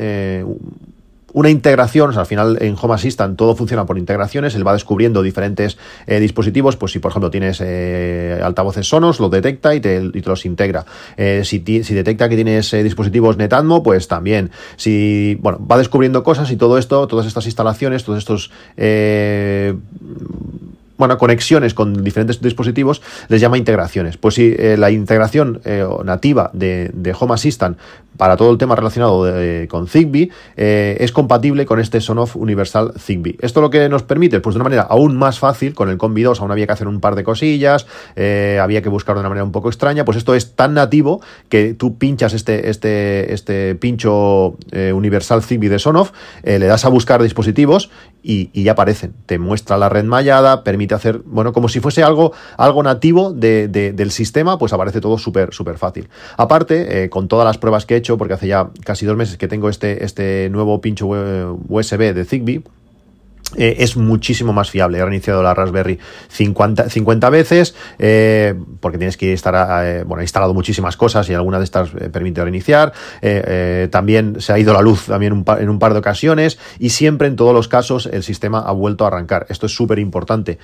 una 1.32 1.50
integración, 1.50 2.10
o 2.10 2.12
sea, 2.12 2.20
al 2.22 2.26
final 2.26 2.58
en 2.60 2.76
Home 2.80 2.94
Assistant 2.94 3.36
todo 3.36 3.54
funciona 3.54 3.86
por 3.86 3.98
integraciones, 3.98 4.54
él 4.54 4.66
va 4.66 4.72
descubriendo 4.72 5.22
diferentes 5.22 5.78
eh, 6.06 6.20
dispositivos, 6.20 6.76
pues 6.76 6.92
si 6.92 6.98
por 6.98 7.10
ejemplo 7.10 7.30
tienes 7.30 7.60
eh, 7.62 8.40
altavoces 8.42 8.88
sonos, 8.88 9.20
lo 9.20 9.28
detecta 9.28 9.74
y 9.74 9.80
te, 9.80 10.00
los 10.02 10.46
integra. 10.46 10.84
Eh, 11.16 11.42
si, 11.44 11.62
si, 11.84 11.94
detecta 11.94 12.28
que 12.28 12.36
tienes 12.36 12.70
dispositivos 12.70 13.36
Netatmo, 13.36 13.82
pues 13.82 14.08
también. 14.08 14.50
Si, 14.76 15.36
bueno, 15.40 15.64
va 15.66 15.78
descubriendo 15.78 16.22
cosas 16.22 16.50
y 16.50 16.56
todo 16.56 16.78
esto, 16.78 17.06
todas 17.06 17.26
estas 17.26 17.46
instalaciones, 17.46 18.04
todos 18.04 18.18
estos 18.18 18.50
bueno, 20.98 21.16
conexiones 21.16 21.72
con 21.72 22.04
diferentes 22.04 22.40
dispositivos, 22.42 23.00
les 23.28 23.40
llama 23.40 23.56
integraciones. 23.56 24.16
Pues 24.16 24.34
si 24.34 24.54
la 24.76 24.90
integración 24.90 25.60
nativa 26.04 26.50
de, 26.52 26.90
de, 26.92 27.14
Home 27.18 27.34
Assistant 27.34 27.78
para 28.18 28.36
todo 28.36 28.50
el 28.50 28.58
tema 28.58 28.74
relacionado 28.74 29.24
con 29.68 29.86
Zigbee 29.86 30.30
eh, 30.56 30.96
es 31.00 31.12
compatible 31.12 31.64
con 31.64 31.80
este 31.80 32.00
Sonoff 32.02 32.36
Universal 32.36 32.92
Zigbee. 32.98 33.38
Esto 33.40 33.62
lo 33.62 33.70
que 33.70 33.88
nos 33.88 34.02
permite, 34.02 34.40
pues 34.40 34.54
de 34.54 34.58
una 34.58 34.64
manera 34.64 34.82
aún 34.82 35.16
más 35.16 35.38
fácil, 35.38 35.72
con 35.72 35.88
el 35.88 35.96
Combi 35.96 36.22
2 36.22 36.40
aún 36.40 36.50
había 36.50 36.66
que 36.66 36.72
hacer 36.72 36.88
un 36.88 37.00
par 37.00 37.14
de 37.14 37.24
cosillas, 37.24 37.86
eh, 38.16 38.58
había 38.60 38.82
que 38.82 38.88
buscar 38.88 39.14
de 39.14 39.20
una 39.20 39.28
manera 39.28 39.44
un 39.44 39.52
poco 39.52 39.68
extraña, 39.68 40.04
pues 40.04 40.18
esto 40.18 40.34
es 40.34 40.54
tan 40.54 40.74
nativo 40.74 41.22
que 41.48 41.74
tú 41.74 41.96
pinchas 41.96 42.34
este, 42.34 42.68
este, 42.68 43.32
este 43.32 43.76
pincho 43.76 44.58
eh, 44.72 44.92
Universal 44.92 45.42
Zigbee 45.42 45.68
de 45.68 45.78
Sonoff, 45.78 46.12
le 46.42 46.66
das 46.66 46.84
a 46.84 46.88
buscar 46.88 47.22
dispositivos 47.22 47.90
y, 48.22 48.50
ya 48.62 48.72
aparecen. 48.72 49.14
Te 49.26 49.38
muestra 49.38 49.78
la 49.78 49.88
red 49.88 50.04
mallada, 50.04 50.64
permite 50.64 50.87
hacer, 50.94 51.20
bueno, 51.24 51.52
como 51.52 51.68
si 51.68 51.80
fuese 51.80 52.02
algo, 52.02 52.32
algo 52.56 52.82
nativo 52.82 53.32
del 53.32 54.10
sistema, 54.10 54.58
pues 54.58 54.72
aparece 54.72 55.00
todo 55.00 55.18
súper, 55.18 55.52
súper 55.52 55.78
fácil. 55.78 56.08
Aparte, 56.36 57.08
con 57.10 57.28
todas 57.28 57.44
las 57.44 57.58
pruebas 57.58 57.86
que 57.86 57.94
he 57.94 57.96
hecho, 57.98 58.18
porque 58.18 58.34
hace 58.34 58.48
ya 58.48 58.70
casi 58.84 59.06
dos 59.06 59.16
meses 59.16 59.36
que 59.36 59.48
tengo 59.48 59.68
este, 59.68 60.04
este 60.04 60.48
nuevo 60.50 60.80
pincho 60.80 61.06
USB 61.06 62.14
de 62.14 62.24
Zigbee, 62.24 62.62
eh, 63.56 63.76
es 63.78 63.96
muchísimo 63.96 64.52
más 64.52 64.70
fiable. 64.70 64.98
He 64.98 65.02
reiniciado 65.02 65.42
la 65.42 65.54
Raspberry 65.54 65.98
50, 66.28 66.90
50 66.90 67.30
veces 67.30 67.74
eh, 67.98 68.54
porque 68.80 68.98
tienes 68.98 69.16
que 69.16 69.32
estar, 69.32 69.86
eh, 69.86 70.04
bueno, 70.04 70.22
instalado 70.22 70.52
muchísimas 70.52 70.96
cosas 70.96 71.28
y 71.30 71.34
alguna 71.34 71.58
de 71.58 71.64
estas 71.64 71.90
permite 71.90 72.42
reiniciar. 72.42 72.92
también 73.90 74.40
se 74.40 74.52
ha 74.52 74.58
ido 74.58 74.72
la 74.72 74.82
luz 74.82 75.06
también 75.06 75.44
en 75.58 75.68
un 75.68 75.78
par 75.78 75.92
de 75.92 75.98
ocasiones 75.98 76.58
y 76.78 76.90
siempre 76.90 77.28
en 77.28 77.36
todos 77.36 77.54
los 77.54 77.68
casos 77.68 78.06
el 78.06 78.22
sistema 78.22 78.60
ha 78.60 78.72
vuelto 78.72 79.04
a 79.04 79.08
arrancar. 79.08 79.46
Esto 79.48 79.66
es 79.66 79.74
súper 79.74 79.98
importante. 79.98 80.58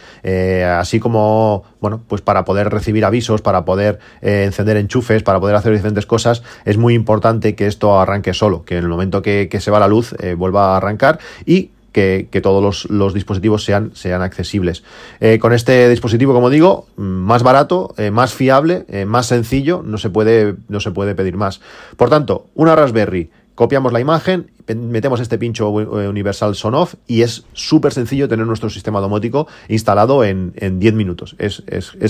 así 0.79 1.01
como, 1.01 1.65
bueno, 1.81 2.03
pues 2.07 2.21
para 2.21 2.45
poder 2.45 2.71
recibir 2.71 3.05
avisos, 3.05 3.41
para 3.41 3.65
poder 3.65 3.99
encender 4.21 4.77
enchufes, 4.77 5.23
para 5.23 5.41
poder 5.41 5.57
hacer 5.57 5.73
diferentes 5.73 6.07
cosas, 6.07 6.43
es 6.65 6.77
muy 6.77 6.95
importante 6.95 7.55
que 7.55 7.67
esto 7.67 7.99
arranque 7.99 8.35
solo, 8.35 8.65
que 8.65 8.77
en 8.77 8.85
el 8.85 8.91
momento 8.91 9.23
que, 9.23 9.49
que 9.51 9.61
se 9.61 9.71
va 9.71 9.81
la 9.81 9.89
luz 9.89 10.15
vuelva 10.37 10.75
a 10.75 10.77
arrancar 10.77 11.19
y 11.47 11.71
que, 11.95 12.41
todos 12.43 12.91
los, 12.91 13.15
dispositivos 13.15 13.65
sean, 13.65 13.93
sean 13.95 14.21
accesibles. 14.21 14.83
Eh, 15.21 15.39
con 15.39 15.53
este 15.53 15.89
dispositivo, 15.89 16.35
como 16.35 16.51
digo, 16.51 16.89
más 16.97 17.43
barato, 17.43 17.95
eh, 17.97 18.11
más 18.11 18.35
fiable, 18.35 18.85
eh, 18.89 19.05
más 19.05 19.27
sencillo, 19.27 19.83
no 19.87 19.97
se, 19.97 20.11
puede, 20.11 20.57
no 20.69 20.81
se 20.81 20.91
puede 20.91 21.15
pedir 21.15 21.37
más. 21.37 21.61
Por 21.97 22.11
tanto, 22.11 22.49
una 22.57 22.75
Raspberry 22.75 23.31
copiamos 23.55 23.93
la 23.93 24.01
imagen, 24.01 24.51
metemos 24.67 25.21
este 25.21 25.39
pincho 25.39 25.71
universal 25.71 26.57
son 26.57 26.75
off 26.75 26.95
y 27.07 27.23
es 27.23 27.45
súper 27.53 27.93
sencillo 27.93 28.29
tener 28.29 28.45
nuestro 28.45 28.69
sistema 28.69 28.99
domótico 28.99 29.47
instalado 29.69 30.25
en, 30.25 30.53
10 30.57 30.95
minutos. 30.95 31.37
Es, 31.39 31.63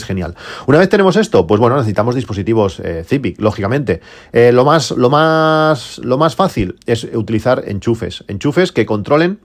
genial. 0.05 0.37
Una 0.67 0.79
vez 0.79 0.89
tenemos 0.89 1.17
esto, 1.17 1.47
pues 1.47 1.61
bueno, 1.61 1.77
necesitamos 1.77 2.15
dispositivos 2.15 2.81
eh, 2.81 3.05
Zipic, 3.07 3.39
lógicamente. 3.39 4.01
lo, 4.33 4.65
más, 4.65 4.93
lo, 4.93 5.11
más, 5.11 5.99
lo 5.99 6.17
más 6.17 6.35
fácil 6.35 6.77
es 6.87 7.05
utilizar 7.13 7.65
enchufes. 7.67 8.25
Enchufes 8.27 8.73
que 8.73 8.87
controlen 8.87 9.39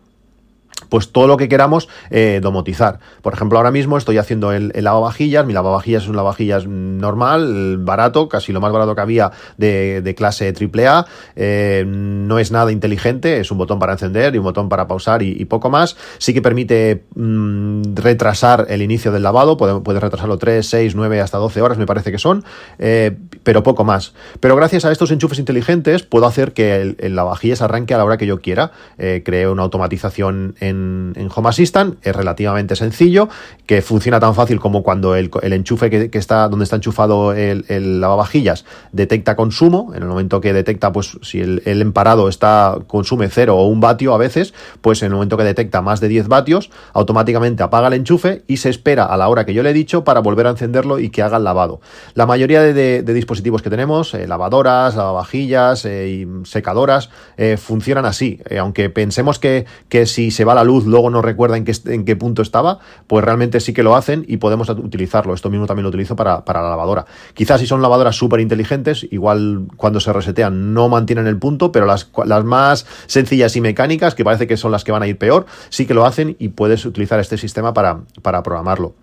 pues 0.88 1.12
todo 1.12 1.27
lo 1.27 1.38
que 1.38 1.50
queramos 1.50 1.89
eh, 2.09 2.39
domotizar. 2.41 3.00
Por 3.21 3.33
ejemplo, 3.33 3.57
ahora 3.57 3.71
mismo 3.71 3.98
estoy 3.98 4.17
haciendo 4.17 4.53
el, 4.53 4.71
lavavajillas, 4.75 5.45
mi 5.45 5.53
lavavajillas 5.53 6.03
es 6.03 6.09
un 6.09 6.15
lavavajillas 6.15 6.65
normal, 6.67 7.77
barato, 7.79 8.29
casi 8.29 8.53
lo 8.53 8.62
más 8.62 8.71
barato 8.71 8.95
que 8.95 9.01
había 9.01 9.31
de, 9.57 10.15
clase 10.17 10.53
AAA, 10.53 11.05
eh, 11.36 11.83
no 11.88 12.39
es 12.39 12.51
nada 12.51 12.71
inteligente, 12.71 13.39
es 13.39 13.51
un 13.51 13.57
botón 13.57 13.79
para 13.79 13.93
encender 13.93 14.36
y 14.36 14.38
un 14.38 14.43
botón 14.43 14.69
para 14.69 14.88
pausar 14.88 15.21
y, 15.21 15.45
poco 15.45 15.69
más. 15.69 15.98
Sí 16.17 16.33
que 16.33 16.41
permite 16.41 17.03
mm, 17.15 17.95
retrasar 17.95 18.67
el 18.69 18.81
inicio 18.81 19.12
del 19.12 19.24
lavado, 19.24 19.57
puede, 19.57 20.00
retrasarlo 20.00 20.38
3, 20.38 20.65
6, 20.65 20.95
9, 20.95 21.21
hasta 21.21 21.38
12 21.38 21.62
horas 21.62 21.77
me 21.77 21.86
parece 21.86 22.12
que 22.12 22.19
son, 22.19 22.43
eh, 22.77 23.17
pero 23.43 23.63
poco 23.63 23.83
más. 23.83 24.13
Pero 24.39 24.55
gracias 24.55 24.86
a 24.86 24.91
estos 24.91 25.12
enchufes 25.12 25.39
inteligentes 25.39 26.03
puedo 26.03 26.25
hacer 26.25 26.53
que 26.53 26.81
el, 26.81 26.95
el 27.00 27.15
lavavajillas 27.15 27.62
arranque 27.62 27.93
a 27.93 27.98
la 27.98 28.05
hora 28.05 28.17
que 28.17 28.25
yo 28.25 28.41
quiera, 28.41 28.71
creo 28.98 29.51
una 29.51 29.63
automatización 29.63 30.55
en 30.59 30.68
en, 30.69 31.29
Home 31.35 31.49
Assistant, 31.49 31.97
es 32.01 32.15
relativamente 32.15 32.75
sencillo, 32.75 33.29
que 33.65 33.81
funciona 33.81 34.19
tan 34.19 34.35
fácil 34.35 34.59
como 34.59 34.83
cuando 34.83 35.15
el, 35.15 35.29
enchufe 35.41 35.89
que, 35.89 36.17
está 36.17 36.47
donde 36.47 36.63
está 36.63 36.77
enchufado 36.77 37.33
el, 37.33 38.01
lavavajillas 38.01 38.65
detecta 38.91 39.35
consumo, 39.35 39.91
en 39.95 40.03
el 40.03 40.09
momento 40.09 40.41
que 40.41 40.53
detecta, 40.53 40.91
pues 40.91 41.17
si 41.21 41.41
el, 41.41 41.61
emparado 41.65 42.29
está 42.29 42.77
consume 42.88 43.29
0 43.29 43.55
o 43.55 43.67
un 43.67 43.79
vatio 43.79 44.13
a 44.13 44.17
veces, 44.17 44.53
pues 44.81 45.01
en 45.01 45.07
el 45.07 45.13
momento 45.13 45.38
que 45.38 45.43
detecta 45.43 45.81
más 45.81 45.99
de 45.99 46.07
10 46.07 46.27
vatios, 46.27 46.69
automáticamente 46.93 47.63
apaga 47.63 47.88
el 47.88 47.93
enchufe 47.93 48.43
y 48.47 48.57
se 48.57 48.69
espera 48.69 49.05
a 49.05 49.17
la 49.17 49.29
hora 49.29 49.45
que 49.45 49.53
yo 49.53 49.63
le 49.63 49.71
he 49.71 49.73
dicho 49.73 50.03
para 50.03 50.19
volver 50.21 50.47
a 50.47 50.51
encenderlo 50.51 50.99
y 50.99 51.09
que 51.09 51.21
haga 51.21 51.38
el 51.38 51.43
lavado. 51.43 51.81
La 52.13 52.25
mayoría 52.25 52.61
de, 52.61 53.03
dispositivos 53.03 53.61
que 53.61 53.69
tenemos, 53.69 54.13
eh, 54.13 54.27
lavadoras, 54.27 54.95
lavavajillas 54.95 55.85
eh, 55.85 56.09
y 56.09 56.45
secadoras, 56.45 57.09
eh, 57.38 57.57
funcionan 57.57 58.05
así, 58.05 58.39
aunque 58.59 58.89
pensemos 58.89 59.39
que, 59.39 59.65
que 59.89 60.05
si 60.05 60.31
se 60.31 60.45
va 60.45 60.55
la 60.55 60.58
luz 60.63 60.85
luego 60.85 61.09
no 61.09 61.21
recuerda 61.21 61.57
en 61.57 61.65
qué, 61.65 61.73
en 61.85 62.05
qué 62.05 62.15
punto 62.15 62.41
estaba, 62.41 62.79
pues 63.07 63.23
realmente 63.23 63.59
sí 63.59 63.73
que 63.73 63.83
lo 63.83 63.95
hacen 63.95 64.25
y 64.27 64.37
podemos 64.37 64.69
utilizarlo. 64.69 65.33
Esto 65.33 65.49
mismo 65.49 65.67
también 65.67 65.83
lo 65.83 65.89
utilizo 65.89 66.15
para, 66.15 66.45
para 66.45 66.61
la 66.61 66.69
lavadora. 66.69 67.05
Quizás 67.33 67.59
si 67.59 67.67
son 67.67 67.81
lavadoras 67.81 68.15
súper 68.15 68.39
inteligentes, 68.39 69.07
igual 69.11 69.67
cuando 69.77 69.99
se 69.99 70.13
resetean 70.13 70.73
no 70.73 70.89
mantienen 70.89 71.27
el 71.27 71.37
punto, 71.37 71.71
pero 71.71 71.85
las, 71.85 72.09
las 72.25 72.43
más 72.43 72.85
sencillas 73.07 73.55
y 73.55 73.61
mecánicas, 73.61 74.15
que 74.15 74.23
parece 74.23 74.47
que 74.47 74.57
son 74.57 74.71
las 74.71 74.83
que 74.83 74.91
van 74.91 75.03
a 75.03 75.07
ir 75.07 75.17
peor, 75.17 75.45
sí 75.69 75.85
que 75.85 75.93
lo 75.93 76.05
hacen 76.05 76.35
y 76.39 76.49
puedes 76.49 76.85
utilizar 76.85 77.19
este 77.19 77.37
sistema 77.37 77.73
para, 77.73 78.01
para 78.21 78.43
programarlo. 78.43 78.93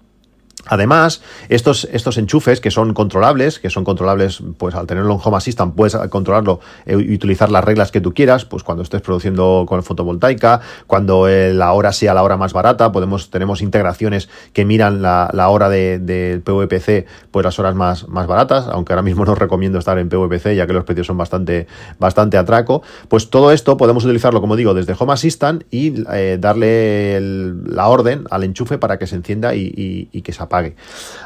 Además, 0.67 1.23
estos, 1.49 1.89
estos 1.93 2.19
enchufes 2.19 2.61
que 2.61 2.71
son 2.71 2.93
controlables, 2.93 3.61
que 3.61 3.71
son 3.71 3.85
controlables, 3.85 4.43
pues 4.59 4.75
al 4.75 4.87
tenerlo 4.87 5.15
en 5.15 5.21
Home 5.23 5.37
Assistant 5.37 5.75
puedes 5.75 5.97
controlarlo 6.09 6.61
eh, 6.87 6.97
y 6.99 7.15
utilizar 7.15 7.51
las 7.51 7.65
reglas 7.65 7.93
que 7.93 8.01
tú 8.01 8.13
quieras, 8.15 8.45
pues 8.45 8.65
cuando 8.65 8.83
estés 8.83 9.01
produciendo 9.01 9.65
con 9.69 9.83
fotovoltaica, 9.83 10.61
cuando 10.87 11.29
eh, 11.29 11.55
la 11.55 11.73
hora 11.73 11.93
sea 11.93 12.15
la 12.15 12.23
hora 12.23 12.37
más 12.37 12.53
barata, 12.53 12.91
podemos, 12.91 13.31
tenemos 13.31 13.63
integraciones 13.63 14.29
que 14.53 14.65
miran 14.65 15.03
la, 15.03 15.49
hora 15.49 15.69
del 15.69 16.05
de 16.05 16.43
PVPC, 16.45 17.07
pues 17.31 17.45
las 17.45 17.59
horas 17.61 17.77
más, 17.77 18.09
más 18.09 18.27
baratas, 18.27 18.67
aunque 18.69 18.93
ahora 18.93 19.03
mismo 19.03 19.25
no 19.25 19.35
recomiendo 19.37 19.79
estar 19.79 19.99
en 19.99 20.09
PVPC 20.09 20.55
ya 20.57 20.67
que 20.67 20.73
los 20.73 20.85
precios 20.85 21.07
son 21.07 21.17
bastante, 21.17 21.69
bastante 21.99 22.39
atraco, 22.39 22.83
pues 23.09 23.31
todo 23.31 23.53
esto 23.53 23.77
podemos 23.77 24.05
utilizarlo, 24.05 24.41
como 24.41 24.57
digo, 24.57 24.75
desde 24.75 24.97
Home 24.99 25.13
Assistant 25.13 25.63
y 25.71 26.03
eh, 26.13 26.39
darle 26.41 27.21
la 27.21 27.87
orden 27.87 28.25
al 28.31 28.43
enchufe 28.43 28.79
para 28.79 28.99
que 28.99 29.07
se 29.07 29.15
encienda 29.15 29.55
y, 29.55 30.09
y 30.11 30.23
que 30.23 30.33
se 30.33 30.43
apague 30.43 30.56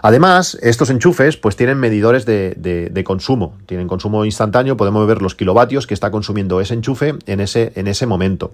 Además, 0.02 0.58
estos 0.62 0.90
enchufes 0.90 1.36
pues 1.36 1.56
tienen 1.56 1.78
medidores 1.78 2.26
de, 2.26 3.02
consumo, 3.04 3.54
tienen 3.66 3.88
consumo 3.88 4.24
instantáneo, 4.24 4.76
podemos 4.76 5.06
ver 5.06 5.22
los 5.22 5.34
kilovatios 5.34 5.86
que 5.86 5.94
está 5.94 6.10
consumiendo 6.10 6.60
ese 6.60 6.74
enchufe 6.74 7.14
en 7.26 7.40
ese, 7.40 7.72
en 7.74 7.86
ese 7.86 8.06
momento. 8.06 8.52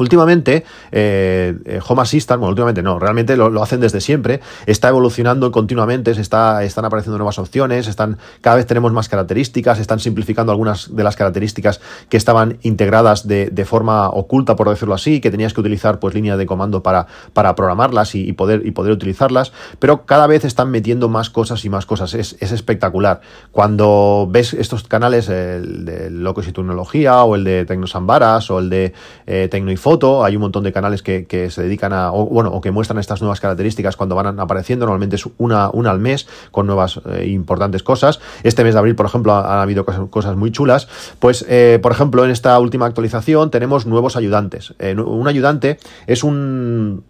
Últimamente, 0.00 0.64
eh, 0.92 1.58
eh, 1.66 1.80
Home 1.86 2.02
Assistant, 2.02 2.40
bueno, 2.40 2.50
últimamente 2.50 2.82
no, 2.82 2.98
realmente 2.98 3.36
lo, 3.36 3.62
hacen 3.62 3.80
desde 3.80 4.00
siempre, 4.00 4.40
está 4.64 4.88
evolucionando 4.88 5.52
continuamente, 5.52 6.14
se 6.14 6.22
está, 6.22 6.64
están 6.64 6.86
apareciendo 6.86 7.18
nuevas 7.18 7.38
opciones, 7.38 7.86
están, 7.86 8.16
cada 8.40 8.56
vez 8.56 8.66
tenemos 8.66 8.92
más 8.92 9.10
características, 9.10 9.78
están 9.78 10.00
simplificando 10.00 10.52
algunas 10.52 10.96
de 10.96 11.04
las 11.04 11.16
características 11.16 11.82
que 12.08 12.16
estaban 12.16 12.58
integradas 12.62 13.28
de, 13.28 13.64
forma 13.66 14.08
oculta, 14.08 14.56
por 14.56 14.70
decirlo 14.70 14.94
así, 14.94 15.20
que 15.20 15.30
tenías 15.30 15.52
que 15.52 15.60
utilizar 15.60 15.98
pues 15.98 16.14
líneas 16.14 16.38
de 16.38 16.46
comando 16.46 16.82
para, 16.82 17.06
para 17.34 17.54
programarlas 17.54 18.14
y, 18.14 18.32
poder, 18.32 18.64
y 18.64 18.70
poder 18.70 18.92
utilizarlas, 18.92 19.52
pero 19.78 20.06
cada 20.06 20.26
vez 20.26 20.46
están 20.46 20.70
metiendo 20.70 21.10
más 21.10 21.28
cosas 21.28 21.62
y 21.66 21.68
más 21.68 21.84
cosas, 21.84 22.14
es, 22.14 22.36
espectacular. 22.40 23.20
Cuando 23.52 24.26
ves 24.30 24.54
estos 24.54 24.84
canales, 24.84 25.28
el 25.28 25.84
de 25.84 26.10
Locos 26.10 26.48
y 26.48 26.52
Tecnología, 26.52 27.22
o 27.22 27.34
el 27.34 27.44
de 27.44 27.66
Tecnosambaras, 27.66 28.50
o 28.50 28.60
el 28.60 28.70
de 28.70 28.94
eh, 29.26 29.48
foto, 29.90 30.24
hay 30.24 30.36
un 30.36 30.42
montón 30.42 30.62
de 30.62 30.72
canales 30.72 31.02
que, 31.02 31.48
se 31.50 31.62
dedican 31.64 31.92
a, 31.92 32.12
o, 32.12 32.26
bueno, 32.26 32.50
o 32.52 32.60
que 32.60 32.70
muestran 32.70 33.00
estas 33.00 33.20
nuevas 33.22 33.40
características 33.40 33.96
cuando 33.96 34.14
van 34.14 34.38
apareciendo, 34.38 34.86
normalmente 34.86 35.16
es 35.16 35.24
una, 35.36 35.68
una 35.72 35.90
al 35.90 35.98
mes 35.98 36.28
con 36.52 36.68
nuevas 36.68 37.00
eh, 37.10 37.26
importantes 37.26 37.82
cosas. 37.82 38.20
Este 38.44 38.62
mes 38.62 38.74
de 38.74 38.78
abril, 38.78 38.94
por 38.94 39.06
ejemplo, 39.06 39.32
ha, 39.32 39.60
habido 39.60 39.84
cosas, 39.84 40.36
muy 40.36 40.52
chulas. 40.52 40.86
Pues, 41.18 41.44
eh, 41.48 41.80
por 41.82 41.90
ejemplo, 41.90 42.24
en 42.24 42.30
esta 42.30 42.56
última 42.60 42.86
actualización 42.86 43.50
tenemos 43.50 43.84
nuevos 43.84 44.14
ayudantes. 44.14 44.74
Eh, 44.78 44.94
un 44.94 45.26
ayudante 45.26 45.80
es 46.06 46.22
un... 46.22 47.02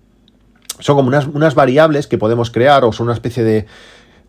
Son 0.79 0.97
como 0.97 1.09
unas, 1.09 1.27
unas 1.27 1.55
variables 1.55 2.07
que 2.07 2.17
podemos 2.17 2.51
crear 2.51 2.87
o 2.87 2.93
son 2.93 3.09
una 3.09 3.15
especie 3.15 3.45
de 3.45 3.67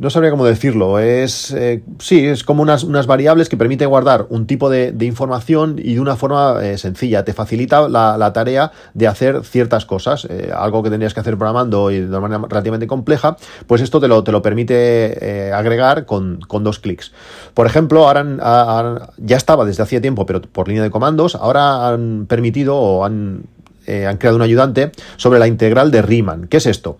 no 0.01 0.09
sabría 0.09 0.31
cómo 0.31 0.45
decirlo. 0.45 0.97
Es 0.97 1.51
eh, 1.51 1.83
sí, 1.99 2.25
es 2.25 2.43
como 2.43 2.63
unas, 2.63 2.83
unas, 2.83 3.05
variables 3.05 3.49
que 3.49 3.55
permiten 3.55 3.87
guardar 3.87 4.25
un 4.29 4.47
tipo 4.47 4.67
de, 4.67 4.95
información 5.01 5.75
y 5.77 5.93
de 5.93 5.99
una 5.99 6.15
forma 6.15 6.57
eh, 6.63 6.79
sencilla. 6.79 7.23
Te 7.23 7.33
facilita 7.33 7.87
la, 7.87 8.33
tarea 8.33 8.71
de 8.95 9.07
hacer 9.07 9.45
ciertas 9.45 9.85
cosas. 9.85 10.25
Eh, 10.25 10.51
algo 10.55 10.81
que 10.81 10.89
tendrías 10.89 11.13
que 11.13 11.19
hacer 11.19 11.37
programando 11.37 11.91
y 11.91 11.99
de 11.99 12.07
una 12.07 12.19
manera 12.19 12.41
relativamente 12.49 12.87
compleja, 12.87 13.37
pues 13.67 13.81
esto 13.81 13.99
te 13.99 14.07
lo, 14.07 14.23
te 14.23 14.31
lo 14.31 14.41
permite 14.41 15.51
agregar 15.53 16.07
con, 16.07 16.39
dos 16.61 16.79
clics. 16.79 17.11
Por 17.53 17.67
ejemplo, 17.67 18.07
ahora, 18.07 19.11
ya 19.17 19.37
estaba 19.37 19.65
desde 19.65 19.83
hacía 19.83 20.01
tiempo, 20.01 20.25
pero 20.25 20.41
por 20.41 20.67
línea 20.67 20.81
de 20.81 20.89
comandos, 20.89 21.35
ahora 21.35 21.89
han 21.89 22.25
permitido 22.27 22.75
o 22.75 23.05
han, 23.05 23.43
han 23.87 24.17
creado 24.17 24.37
un 24.37 24.41
ayudante 24.41 24.91
sobre 25.17 25.37
la 25.37 25.47
integral 25.47 25.91
de 25.91 26.01
Riemann. 26.01 26.47
¿Qué 26.47 26.57
es 26.57 26.65
esto? 26.65 26.97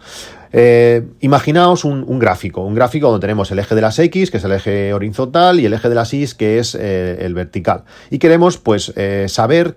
Eh, 0.54 1.08
imaginaos 1.22 1.86
un, 1.86 2.20
gráfico, 2.20 2.62
un 2.62 2.76
gráfico 2.76 3.10
donde 3.10 3.22
tenemos 3.22 3.52
el 3.52 3.60
eje 3.60 3.76
de 3.76 3.82
las 3.82 3.98
X, 3.98 4.32
que 4.32 4.38
es 4.38 4.44
el 4.44 4.52
eje 4.52 4.94
horizontal, 4.94 5.60
y 5.60 5.66
el 5.66 5.74
eje 5.74 5.90
de 5.90 5.96
las 5.96 6.14
Y, 6.14 6.26
que 6.38 6.60
es 6.60 6.76
eh, 6.76 7.20
el 7.22 7.34
vertical. 7.34 7.84
Y 8.10 8.20
queremos, 8.20 8.58
pues, 8.58 8.94
eh, 8.96 9.26
saber, 9.30 9.76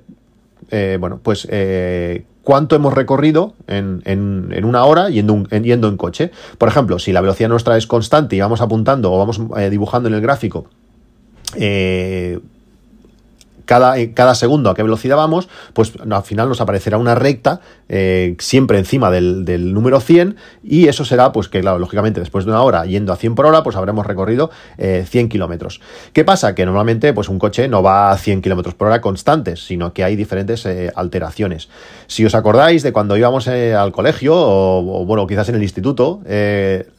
bueno, 0.99 1.21
pues, 1.23 1.47
cuánto 2.43 2.75
hemos 2.75 2.95
recorrido 2.95 3.55
en, 3.69 4.65
una 4.65 4.85
hora 4.85 5.09
yendo, 5.09 5.45
en, 5.51 5.65
yendo 5.65 5.89
en 5.89 5.97
coche. 5.97 6.33
Por 6.59 6.69
ejemplo, 6.69 6.99
si 6.99 7.13
la 7.13 7.21
velocidad 7.21 7.49
nuestra 7.49 7.77
es 7.77 7.87
constante 7.87 8.35
y 8.35 8.41
vamos 8.41 8.61
apuntando 8.61 9.13
o 9.13 9.19
vamos 9.19 9.41
dibujando 9.71 10.09
en 10.09 10.15
el 10.15 10.21
gráfico 10.21 10.67
cada, 13.65 13.95
cada 14.15 14.35
segundo 14.35 14.71
a 14.71 14.75
qué 14.75 14.83
velocidad 14.83 15.17
vamos, 15.17 15.49
pues 15.73 15.93
al 16.11 16.23
final 16.23 16.49
nos 16.49 16.61
aparecerá 16.61 16.99
una 16.99 17.15
recta 17.15 17.61
eh, 17.89 18.37
siempre 18.39 18.79
encima 18.79 19.11
del, 19.11 19.75
número 19.75 20.01
100 20.01 20.37
y 20.63 20.89
eso 20.89 21.05
será, 21.05 21.33
pues 21.33 21.49
que 21.49 21.61
claro, 21.61 21.79
lógicamente 21.79 22.21
después 22.21 22.45
de 22.45 22.51
una 22.51 22.63
hora 22.63 22.87
yendo 22.87 23.13
a 23.13 23.17
100 23.17 23.35
por 23.35 23.47
hora, 23.47 23.63
pues 23.63 23.77
habremos 23.77 24.07
recorrido 24.07 24.51
100 24.79 25.27
eh, 25.27 25.29
kilómetros. 25.29 25.81
¿Qué 26.13 26.25
pasa? 26.25 26.55
Que 26.55 26.65
normalmente 26.65 27.13
pues 27.13 27.29
un 27.29 27.39
coche 27.39 27.69
no 27.69 27.83
va 27.83 28.11
a 28.11 28.17
100 28.17 28.43
kilómetros 28.43 28.75
por 28.75 28.89
hora 28.89 29.01
constantes, 29.01 29.65
sino 29.65 29.93
que 29.93 30.05
hay 30.05 30.17
diferentes 30.17 30.65
eh, 30.67 30.93
alteraciones. 30.95 31.69
Si 32.07 32.25
os 32.25 32.35
acordáis 32.35 32.83
de 32.83 32.93
cuando 32.93 33.17
íbamos 33.17 33.49
al 33.49 33.93
colegio 33.93 34.35
o, 34.37 35.05
bueno, 35.05 35.27
quizás 35.27 35.49
en 35.49 35.57
el 35.57 35.63
instituto, 35.63 36.21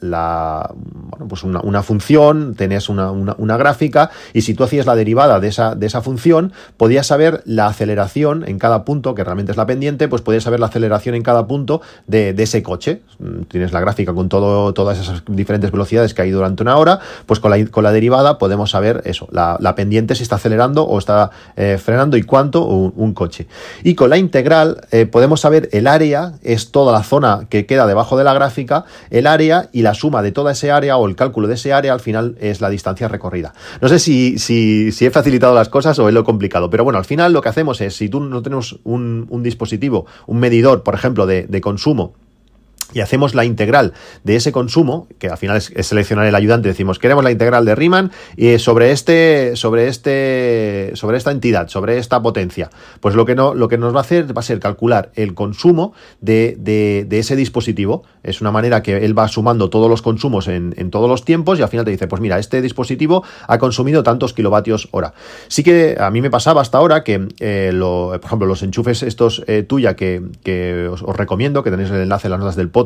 la, 0.02 0.70
bueno, 0.74 1.28
pues 1.28 1.44
una, 1.44 1.84
función, 1.84 2.56
tenías 2.56 2.90
una, 2.90 3.12
una, 3.12 3.58
gráfica 3.58 4.12
y 4.34 4.42
si 4.42 4.54
tú 4.54 4.64
hacías 4.64 4.86
la 4.86 4.96
derivada 4.96 5.40
de 5.40 5.48
esa, 5.48 5.76
de 5.76 5.86
esa 5.86 6.02
función, 6.02 6.54
podías 6.78 7.08
saber 7.08 7.42
la 7.46 7.68
aceleración 7.68 8.48
en 8.48 8.60
cada 8.60 8.86
punto, 8.86 9.16
que 9.16 9.24
realmente 9.24 9.52
es 9.52 9.58
la 9.58 9.66
pendiente, 9.66 10.08
pues 10.08 10.22
podías 10.22 10.44
saber 10.44 10.60
la 10.60 10.68
aceleración 10.68 11.16
en 11.16 11.24
cada 11.24 11.48
punto 11.48 11.82
de, 12.08 12.36
ese 12.38 12.62
coche. 12.64 13.02
Mm, 13.20 13.44
tienes 13.44 13.74
la 13.74 13.80
gráfica 13.80 14.14
con 14.14 14.30
todo, 14.30 14.74
todas 14.74 15.00
esas 15.00 15.24
diferentes 15.28 15.72
velocidades 15.72 16.14
que 16.14 16.22
hay 16.22 16.32
durante 16.32 16.64
una 16.64 16.78
hora, 16.78 17.00
pues 17.26 17.40
con 17.40 17.52
la, 17.52 17.66
con 17.68 17.84
la 17.84 17.92
derivada 17.92 18.38
podemos 18.38 18.72
saber 18.72 19.02
eso, 19.06 19.28
la, 19.32 19.76
pendiente 19.76 20.16
si 20.16 20.24
está 20.24 20.36
acelerando 20.36 20.84
o 20.84 20.98
está 20.98 21.32
eh, 21.58 21.78
frenando 21.84 22.18
y 22.18 22.24
cuánto 22.24 22.66
un, 22.66 23.14
coche. 23.14 23.48
Y 23.84 23.96
con 23.96 24.10
la 24.10 24.18
integral 24.18 24.82
eh, 24.92 25.06
podemos 25.06 25.42
saber 25.42 25.70
el 25.72 25.88
área, 25.88 26.34
es 26.44 26.72
toda 26.72 26.94
la 26.94 27.04
zona 27.04 27.48
que 27.50 27.66
queda 27.66 27.88
debajo 27.88 28.18
de 28.18 28.24
la 28.24 28.34
gráfica, 28.34 28.86
el 29.10 29.28
área 29.28 29.70
y 29.72 29.82
la 29.82 29.94
suma 29.94 30.22
de 30.22 30.32
toda 30.32 30.52
ese 30.52 30.72
área 30.72 30.98
o 30.98 31.08
el 31.08 31.16
cálculo 31.16 31.48
de 31.48 31.56
ese 31.56 31.74
área 31.74 31.94
al 31.94 32.00
final 32.00 32.36
es 32.40 32.62
la 32.62 32.70
distancia 32.70 33.08
recorrida. 33.08 33.54
No 33.82 33.88
sé 33.88 34.00
si, 34.00 34.38
si, 34.40 34.92
si 34.92 35.06
he 35.06 35.12
facilitado 35.12 35.54
las 35.54 35.70
cosas 35.70 35.98
o 36.00 36.08
es 36.08 36.14
lo 36.14 36.24
complicado, 36.24 36.45
pero 36.70 36.84
bueno, 36.84 37.00
al 37.00 37.06
final 37.06 37.34
lo 37.34 37.42
que 37.42 37.50
hacemos 37.50 37.82
es, 37.82 37.96
si 37.96 38.10
tú 38.10 38.20
no 38.20 38.42
tenemos 38.42 38.80
un, 38.84 39.28
un 39.30 39.44
dispositivo, 39.44 40.06
un 40.28 40.40
medidor, 40.40 40.84
por 40.84 40.96
ejemplo, 40.96 41.26
de, 41.26 41.44
de 41.48 41.62
consumo, 41.62 42.14
y 42.96 43.02
hacemos 43.02 43.36
la 43.36 43.44
integral 43.44 43.94
de 44.24 44.38
ese 44.38 44.54
consumo, 44.54 45.08
que 45.20 45.28
al 45.28 45.38
final 45.38 45.58
es, 45.58 45.72
seleccionar 45.86 46.26
el 46.26 46.34
ayudante, 46.34 46.70
decimos, 46.70 46.98
queremos 46.98 47.26
la 47.26 47.32
integral 47.32 47.66
de 47.66 47.76
Riemann 47.76 48.12
y 48.38 48.58
sobre 48.58 48.92
este, 48.92 49.56
sobre 49.56 49.90
este, 49.90 50.92
sobre 50.94 51.18
esta 51.18 51.32
entidad, 51.32 51.68
sobre 51.68 51.98
esta 51.98 52.22
potencia. 52.22 52.70
Pues 53.02 53.14
lo 53.14 53.26
que 53.26 53.36
no, 53.36 53.54
lo 53.54 53.68
que 53.68 53.78
nos 53.78 53.94
va 53.94 54.00
a 54.00 54.02
hacer 54.02 54.36
va 54.36 54.40
a 54.40 54.44
ser 54.44 54.62
calcular 54.62 55.12
el 55.16 55.34
consumo 55.34 55.94
de, 56.22 56.56
de, 56.58 57.20
ese 57.20 57.36
dispositivo. 57.36 58.04
Es 58.24 58.40
una 58.40 58.52
manera 58.52 58.82
que 58.82 59.06
él 59.06 59.18
va 59.18 59.28
sumando 59.28 59.70
todos 59.70 59.90
los 59.90 60.02
consumos 60.02 60.48
en, 60.48 60.74
en, 60.78 60.90
todos 60.90 61.10
los 61.10 61.26
tiempos 61.26 61.60
y 61.60 61.64
al 61.64 61.70
final 61.70 61.84
te 61.84 61.92
dice, 61.92 62.08
pues 62.08 62.22
mira, 62.22 62.40
este 62.40 62.62
dispositivo 62.62 63.24
ha 63.48 63.58
consumido 63.58 64.04
tantos 64.04 64.34
kilovatios 64.34 64.88
hora. 64.92 65.14
Sí 65.50 65.64
que 65.64 65.98
a 66.00 66.10
mí 66.12 66.22
me 66.22 66.30
pasaba 66.30 66.62
hasta 66.62 66.78
ahora 66.78 67.04
que, 67.04 67.28
eh, 67.42 67.72
por 67.78 68.24
ejemplo, 68.24 68.48
los 68.48 68.64
enchufes 68.64 69.04
estos 69.04 69.44
eh, 69.48 69.64
tuya 69.64 69.98
que, 69.98 70.22
que 70.44 70.88
os, 70.88 71.02
os, 71.04 71.16
recomiendo, 71.16 71.62
que 71.62 71.72
tenéis 71.72 71.90
el 71.90 72.02
enlace 72.02 72.28
en 72.28 72.32
las 72.32 72.40
notas 72.40 72.56
del 72.56 72.70
podcast, 72.70 72.85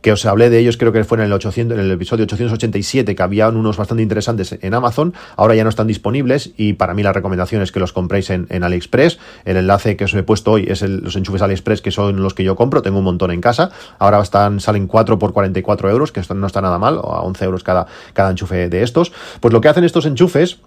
que 0.00 0.12
os 0.12 0.24
hablé 0.26 0.50
de 0.50 0.58
ellos, 0.58 0.76
creo 0.76 0.92
que 0.92 1.04
fue 1.04 1.18
en 1.18 1.24
el, 1.24 1.32
800, 1.32 1.78
en 1.78 1.84
el 1.84 1.90
episodio 1.90 2.24
887, 2.24 3.14
que 3.14 3.22
había 3.22 3.48
unos 3.48 3.76
bastante 3.76 4.02
interesantes 4.02 4.58
en 4.60 4.74
Amazon, 4.74 5.14
ahora 5.36 5.54
ya 5.54 5.64
no 5.64 5.70
están 5.70 5.86
disponibles 5.86 6.50
y 6.56 6.74
para 6.74 6.94
mí 6.94 7.02
la 7.02 7.12
recomendación 7.12 7.62
es 7.62 7.72
que 7.72 7.80
los 7.80 7.92
compréis 7.92 8.30
en, 8.30 8.46
AliExpress. 8.62 9.18
El 9.44 9.56
enlace 9.56 9.96
que 9.96 10.04
os 10.04 10.14
he 10.14 10.22
puesto 10.22 10.52
hoy 10.52 10.66
es 10.68 10.82
los 10.82 11.16
enchufes 11.16 11.42
AliExpress, 11.42 11.82
que 11.82 11.90
son 11.90 12.22
los 12.22 12.34
que 12.34 12.44
yo 12.44 12.56
compro, 12.56 12.82
tengo 12.82 12.98
un 12.98 13.04
montón 13.04 13.30
en 13.30 13.40
casa. 13.40 13.70
Ahora 13.98 14.20
están, 14.20 14.60
salen 14.60 14.86
4 14.86 15.18
por 15.18 15.32
44 15.32 15.90
euros, 15.90 16.12
que 16.12 16.22
no 16.34 16.46
está 16.46 16.60
nada 16.60 16.78
mal, 16.78 16.98
o 16.98 17.12
a 17.12 17.22
11 17.22 17.44
euros 17.44 17.64
cada, 17.64 17.86
cada 18.12 18.30
enchufe 18.30 18.68
de 18.68 18.82
estos. 18.82 19.12
Pues 19.40 19.52
lo 19.52 19.60
que 19.60 19.68
hacen 19.68 19.84
estos 19.84 20.06
enchufes 20.06 20.58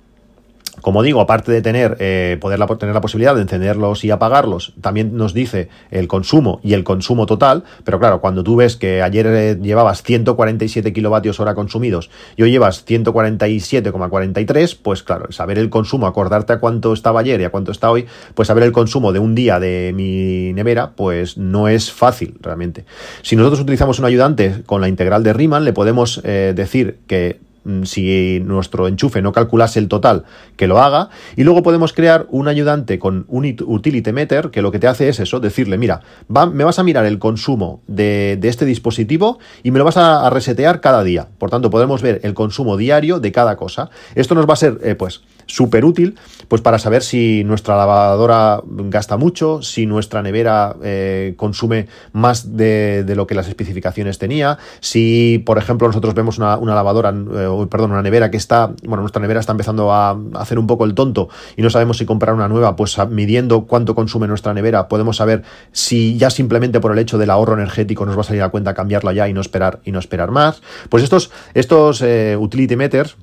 como 0.84 1.02
digo, 1.02 1.22
aparte 1.22 1.50
de 1.50 1.62
tener, 1.62 1.96
eh, 2.02 2.38
poder 2.42 2.60
tener 2.78 2.94
la 2.94 3.00
posibilidad 3.00 3.34
de 3.34 3.42
encenderlos 3.42 4.04
y 4.04 4.12
apagarlos, 4.12 4.74
también 4.82 5.16
nos 5.16 5.34
dice 5.34 5.70
el 5.92 6.10
consumo 6.10 6.60
y 6.62 6.74
el 6.74 6.84
consumo 6.84 7.26
total, 7.26 7.64
pero 7.86 8.00
claro, 8.00 8.20
cuando 8.20 8.44
tú 8.44 8.58
ves 8.58 8.76
que 8.76 9.02
ayer 9.02 9.26
eh, 9.28 9.58
llevabas 9.62 10.04
147 10.04 10.92
kilovatios 10.92 11.40
hora 11.40 11.56
consumidos 11.56 12.10
y 12.36 12.44
hoy 12.44 12.52
llevas 12.52 12.86
147,43, 12.86 14.78
pues 14.84 15.04
claro, 15.04 15.32
saber 15.32 15.58
el 15.58 15.70
consumo, 15.70 16.06
acordarte 16.06 16.52
a 16.52 16.60
cuánto 16.60 16.92
estaba 16.92 17.22
ayer 17.22 17.40
y 17.40 17.46
a 17.46 17.50
cuánto 17.50 17.72
está 17.72 17.90
hoy, 17.90 18.06
pues 18.34 18.50
saber 18.50 18.66
el 18.66 18.74
consumo 18.74 19.14
de 19.14 19.20
un 19.20 19.36
día 19.36 19.62
de 19.62 19.94
mi 19.96 20.52
nevera, 20.52 20.92
pues 20.98 21.38
no 21.38 21.70
es 21.70 21.94
fácil 21.94 22.36
realmente. 22.42 22.84
Si 23.22 23.38
nosotros 23.38 23.62
utilizamos 23.62 24.00
un 24.00 24.06
ayudante 24.06 24.64
con 24.66 24.82
la 24.82 24.90
integral 24.90 25.24
de 25.24 25.32
Riemann, 25.32 25.64
le 25.64 25.72
podemos 25.72 26.20
eh, 26.26 26.52
decir 26.54 26.98
que 27.08 27.40
si 27.84 28.42
nuestro 28.42 28.88
enchufe 28.88 29.22
no 29.22 29.32
calculase 29.32 29.80
el 29.80 29.88
total, 29.88 30.24
que 30.56 30.68
lo 30.68 30.80
haga. 30.80 31.10
Y 31.36 31.44
luego 31.44 31.64
podemos 31.64 31.94
crear 31.94 32.28
un 32.30 32.48
ayudante 32.48 33.00
con 33.00 33.26
un 33.28 33.56
utility 33.66 34.12
meter 34.12 34.50
que 34.50 34.62
lo 34.62 34.72
que 34.72 34.80
te 34.80 34.88
hace 34.88 35.10
es 35.10 35.20
eso, 35.20 35.40
decirle, 35.40 35.78
mira, 35.78 36.02
me 36.28 36.64
vas 36.64 36.80
a 36.80 36.84
mirar 36.84 37.06
el 37.06 37.20
consumo 37.20 37.82
de, 37.88 38.40
este 38.44 38.66
dispositivo 38.66 39.40
y 39.64 39.72
me 39.72 39.80
lo 39.80 39.86
vas 39.86 39.98
a, 39.98 40.30
resetear 40.30 40.82
cada 40.82 41.04
día. 41.04 41.28
Por 41.38 41.50
tanto, 41.50 41.70
podemos 41.70 42.02
ver 42.02 42.20
el 42.24 42.34
consumo 42.34 42.78
diario 42.78 43.20
de 43.20 43.32
cada 43.32 43.56
cosa. 43.56 43.90
Esto 44.16 44.36
nos 44.36 44.48
va 44.48 44.54
a 44.54 44.58
ser, 44.58 44.80
eh, 44.84 44.96
pues, 44.96 45.22
súper 45.46 45.86
útil, 45.86 46.16
pues 46.48 46.62
para 46.62 46.80
saber 46.80 47.04
si 47.04 47.44
nuestra 47.44 47.76
lavadora 47.76 48.62
gasta 48.66 49.18
mucho, 49.18 49.62
si 49.62 49.86
nuestra 49.86 50.22
nevera 50.22 50.76
eh, 50.84 51.34
consume 51.38 51.88
más 52.12 52.56
de, 52.56 53.06
lo 53.16 53.28
que 53.28 53.36
las 53.36 53.48
especificaciones 53.48 54.18
tenía, 54.18 54.58
si, 54.80 55.42
por 55.46 55.58
ejemplo, 55.58 55.88
nosotros 55.88 56.14
vemos 56.14 56.38
una, 56.38 56.58
lavadora, 56.58 57.10
eh, 57.10 57.68
perdón, 57.70 57.92
una 57.92 58.02
nevera 58.02 58.32
que 58.32 58.38
está, 58.38 58.72
bueno, 58.84 59.02
nuestra 59.02 59.22
nevera 59.22 59.40
está 59.40 59.52
empezando 59.52 59.92
a 59.92 60.18
hacer 60.36 60.60
un 60.60 60.68
poco 60.68 60.86
el 60.86 60.94
tonto 60.94 61.30
y 61.56 61.62
no 61.62 61.70
sabemos 61.70 61.98
si 61.98 62.06
comprar 62.06 62.34
una 62.34 62.48
nueva, 62.48 62.76
pues 62.76 62.98
midiendo 63.10 63.66
cuánto 63.66 63.96
consume 63.96 64.28
nuestra 64.28 64.54
nevera, 64.54 64.88
podemos 64.88 65.18
saber 65.18 65.44
si 65.72 66.18
ya 66.18 66.30
simplemente 66.30 66.80
por 66.80 66.92
el 66.92 67.00
hecho 67.00 67.18
del 67.18 67.30
ahorro 67.30 67.54
energético 67.54 68.06
nos 68.06 68.18
va 68.18 68.22
a 68.22 68.26
salir 68.26 68.42
a 68.42 68.50
cuenta 68.50 68.74
cambiarla 68.74 69.14
ya 69.14 69.28
y 69.28 69.34
no 69.34 69.42
esperar 69.42 69.80
y 69.84 69.92
no 69.92 70.00
esperar 70.00 70.32
más. 70.32 70.62
Pues 70.90 71.04
estos, 71.04 71.32
estos 71.54 72.02
eh, 72.02 72.38
utility 72.38 72.76
meters 72.76 73.18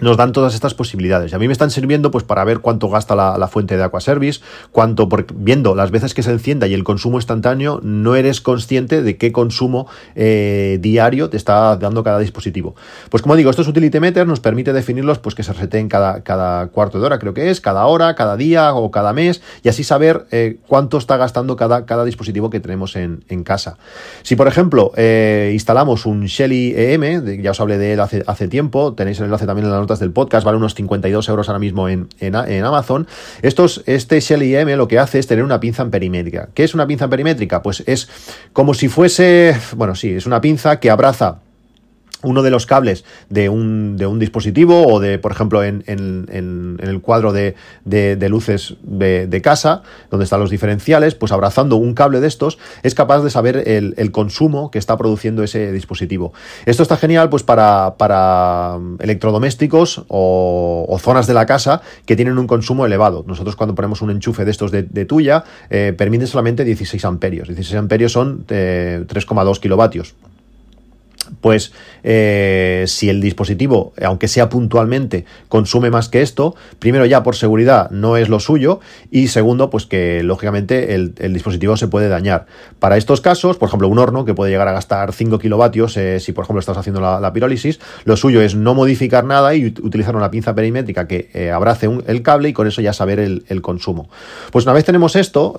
nos 0.00 0.16
dan 0.16 0.32
todas 0.32 0.54
estas 0.54 0.74
posibilidades. 0.74 1.32
Y 1.32 1.34
a 1.34 1.38
mí 1.38 1.46
me 1.46 1.52
están 1.52 1.70
sirviendo 1.70 2.10
pues 2.10 2.24
para 2.24 2.44
ver 2.44 2.60
cuánto 2.60 2.88
gasta 2.88 3.14
la, 3.14 3.48
fuente 3.48 3.76
de 3.76 3.82
Aquaservice, 3.82 4.40
cuánto, 4.70 5.08
porque 5.08 5.34
viendo 5.36 5.74
las 5.74 5.90
veces 5.90 6.14
que 6.14 6.22
se 6.22 6.30
encienda 6.30 6.66
y 6.66 6.74
el 6.74 6.84
consumo 6.84 7.18
instantáneo, 7.18 7.80
no 7.82 8.14
eres 8.14 8.40
consciente 8.40 9.02
de 9.02 9.16
qué 9.16 9.32
consumo 9.32 9.86
eh, 10.14 10.78
diario 10.80 11.28
te 11.28 11.36
está 11.36 11.76
dando 11.76 12.02
cada 12.02 12.18
dispositivo. 12.18 12.74
Pues 13.10 13.22
como 13.22 13.36
digo, 13.36 13.50
estos 13.50 13.68
utility 13.68 14.00
meters 14.00 14.26
nos 14.26 14.40
permite 14.40 14.72
definirlos 14.72 15.18
pues 15.18 15.34
que 15.34 15.42
se 15.42 15.52
reseteen 15.52 15.88
cada, 15.88 16.22
cada 16.22 16.68
cuarto 16.68 16.98
de 16.98 17.06
hora, 17.06 17.18
creo 17.18 17.34
que 17.34 17.50
es, 17.50 17.60
cada 17.60 17.84
hora, 17.86 18.14
cada 18.14 18.36
día 18.36 18.74
o 18.74 18.90
cada 18.90 19.12
mes, 19.12 19.42
y 19.62 19.68
así 19.68 19.84
saber 19.84 20.26
eh, 20.30 20.58
cuánto 20.66 20.98
está 20.98 21.16
gastando 21.16 21.56
cada, 21.56 21.84
cada 21.84 22.04
dispositivo 22.04 22.50
que 22.50 22.60
tenemos 22.60 22.96
en, 22.96 23.22
casa. 23.44 23.76
Si, 24.22 24.36
por 24.36 24.46
ejemplo, 24.46 24.92
eh, 24.96 25.50
instalamos 25.52 26.06
un 26.06 26.26
Shelly 26.26 26.74
EM, 26.76 27.42
ya 27.42 27.50
os 27.50 27.60
hablé 27.60 27.76
de 27.76 27.94
él 27.94 28.00
hace, 28.00 28.22
hace 28.26 28.46
tiempo, 28.46 28.94
tenéis 28.94 29.18
el 29.18 29.24
enlace 29.24 29.46
también 29.46 29.66
en 29.66 29.72
la 29.72 29.81
notas 29.82 30.00
del 30.00 30.12
podcast, 30.12 30.44
vale 30.44 30.56
unos 30.56 30.74
52 30.74 31.28
euros 31.28 31.48
ahora 31.48 31.58
mismo 31.58 31.88
en, 31.88 32.08
en, 32.18 32.64
Amazon. 32.64 33.06
Estos, 33.42 33.82
este 33.86 34.20
Shelly 34.20 34.56
M 34.56 34.74
lo 34.76 34.88
que 34.88 34.98
hace 34.98 35.18
es 35.18 35.26
tener 35.26 35.44
una 35.44 35.60
pinza 35.60 35.84
perimétrica. 35.84 36.48
¿Qué 36.54 36.64
es 36.64 36.74
una 36.74 36.86
pinza 36.86 37.08
perimétrica? 37.08 37.62
Pues 37.62 37.82
es 37.86 38.08
como 38.52 38.74
si 38.74 38.88
fuese, 38.88 39.56
bueno, 39.76 39.94
sí, 39.94 40.14
es 40.14 40.26
una 40.26 40.40
pinza 40.40 40.80
que 40.80 40.90
abraza 40.90 41.41
uno 42.22 42.42
de 42.42 42.50
los 42.50 42.66
cables 42.66 43.04
de 43.28 43.48
un, 43.48 43.96
de 43.96 44.06
un 44.06 44.18
dispositivo 44.18 44.86
o 44.86 45.00
de, 45.00 45.18
por 45.18 45.32
ejemplo, 45.32 45.62
en, 45.62 45.84
en, 45.86 46.78
el 46.80 47.00
cuadro 47.00 47.32
de, 47.32 47.54
de, 47.84 48.28
luces 48.28 48.76
de, 48.82 49.40
casa, 49.42 49.82
donde 50.10 50.24
están 50.24 50.40
los 50.40 50.50
diferenciales, 50.50 51.14
pues 51.14 51.32
abrazando 51.32 51.76
un 51.76 51.94
cable 51.94 52.20
de 52.20 52.28
estos 52.28 52.58
es 52.82 52.94
capaz 52.94 53.22
de 53.22 53.30
saber 53.30 53.68
el, 53.68 53.94
el 53.96 54.10
consumo 54.12 54.70
que 54.70 54.78
está 54.78 54.96
produciendo 54.96 55.42
ese 55.42 55.72
dispositivo. 55.72 56.32
Esto 56.66 56.82
está 56.82 56.96
genial 56.96 57.28
pues 57.28 57.42
para, 57.42 57.94
para 57.96 58.78
electrodomésticos 58.98 60.04
o, 60.08 60.98
zonas 61.00 61.26
de 61.26 61.34
la 61.34 61.46
casa 61.46 61.82
que 62.06 62.14
tienen 62.14 62.38
un 62.38 62.46
consumo 62.46 62.86
elevado. 62.86 63.24
Nosotros 63.26 63.56
cuando 63.56 63.74
ponemos 63.74 64.02
un 64.02 64.10
enchufe 64.10 64.44
de 64.44 64.50
estos 64.52 64.70
de, 64.70 65.04
tuya, 65.04 65.44
eh, 65.70 65.92
permite 65.96 66.26
solamente 66.26 66.64
16 66.64 67.04
amperios. 67.04 67.48
16 67.48 67.76
amperios 67.76 68.12
son 68.12 68.46
3,2 68.46 69.56
eh, 69.56 69.60
kilovatios 69.60 70.14
pues 71.40 71.72
eh, 72.04 72.84
si 72.86 73.08
el 73.08 73.20
dispositivo, 73.20 73.92
aunque 74.02 74.28
sea 74.28 74.48
puntualmente, 74.48 75.24
consume 75.48 75.90
más 75.90 76.08
que 76.08 76.22
esto, 76.22 76.54
primero 76.78 77.06
ya 77.06 77.22
por 77.22 77.36
seguridad 77.36 77.90
no 77.90 78.16
es 78.16 78.28
lo 78.28 78.40
suyo 78.40 78.80
y 79.10 79.28
segundo, 79.28 79.70
pues 79.70 79.86
que 79.86 80.22
lógicamente 80.22 80.94
el, 80.94 81.14
dispositivo 81.32 81.76
se 81.76 81.88
puede 81.88 82.08
dañar. 82.08 82.46
Para 82.78 82.96
estos 82.96 83.20
casos, 83.20 83.56
por 83.56 83.68
ejemplo, 83.68 83.88
un 83.88 83.98
horno 83.98 84.24
que 84.24 84.34
puede 84.34 84.50
llegar 84.50 84.68
a 84.68 84.72
gastar 84.72 85.12
5 85.12 85.38
kilovatios, 85.38 85.96
eh, 85.96 86.20
si 86.20 86.32
por 86.32 86.44
ejemplo 86.44 86.60
estás 86.60 86.76
haciendo 86.76 87.00
la, 87.00 87.32
pirólisis, 87.32 87.80
lo 88.04 88.16
suyo 88.16 88.42
es 88.42 88.54
no 88.54 88.74
modificar 88.74 89.24
nada 89.24 89.54
y 89.54 89.66
utilizar 89.66 90.16
una 90.16 90.30
pinza 90.30 90.54
perimétrica 90.54 91.06
que 91.06 91.30
eh, 91.32 91.50
abrace 91.50 91.88
el 92.06 92.22
cable 92.22 92.50
y 92.50 92.52
con 92.52 92.66
eso 92.66 92.82
ya 92.82 92.92
saber 92.92 93.18
el, 93.20 93.44
el 93.48 93.62
consumo. 93.62 94.10
Pues 94.50 94.64
una 94.66 94.74
vez 94.74 94.84
tenemos 94.84 95.16
esto, 95.16 95.56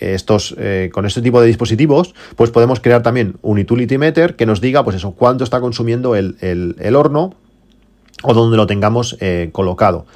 estos, 0.00 0.54
eh, 0.58 0.90
con 0.92 1.06
este 1.06 1.22
tipo 1.22 1.40
de 1.40 1.46
dispositivos, 1.46 2.14
pues 2.36 2.50
podemos 2.50 2.80
crear 2.80 3.02
también 3.02 3.36
un 3.42 3.58
utility 3.58 3.98
meter 3.98 4.36
que 4.36 4.46
nos 4.46 4.60
diga, 4.60 4.84
pues 4.84 4.96
eso, 4.96 5.12
cuánto 5.12 5.44
está 5.44 5.60
consumiendo 5.60 6.16
el, 6.16 6.36
horno 6.96 7.34
o 8.22 8.34
donde 8.34 8.56
lo 8.56 8.66
tengamos 8.66 9.16
eh, 9.20 9.50
colocado. 9.52 10.06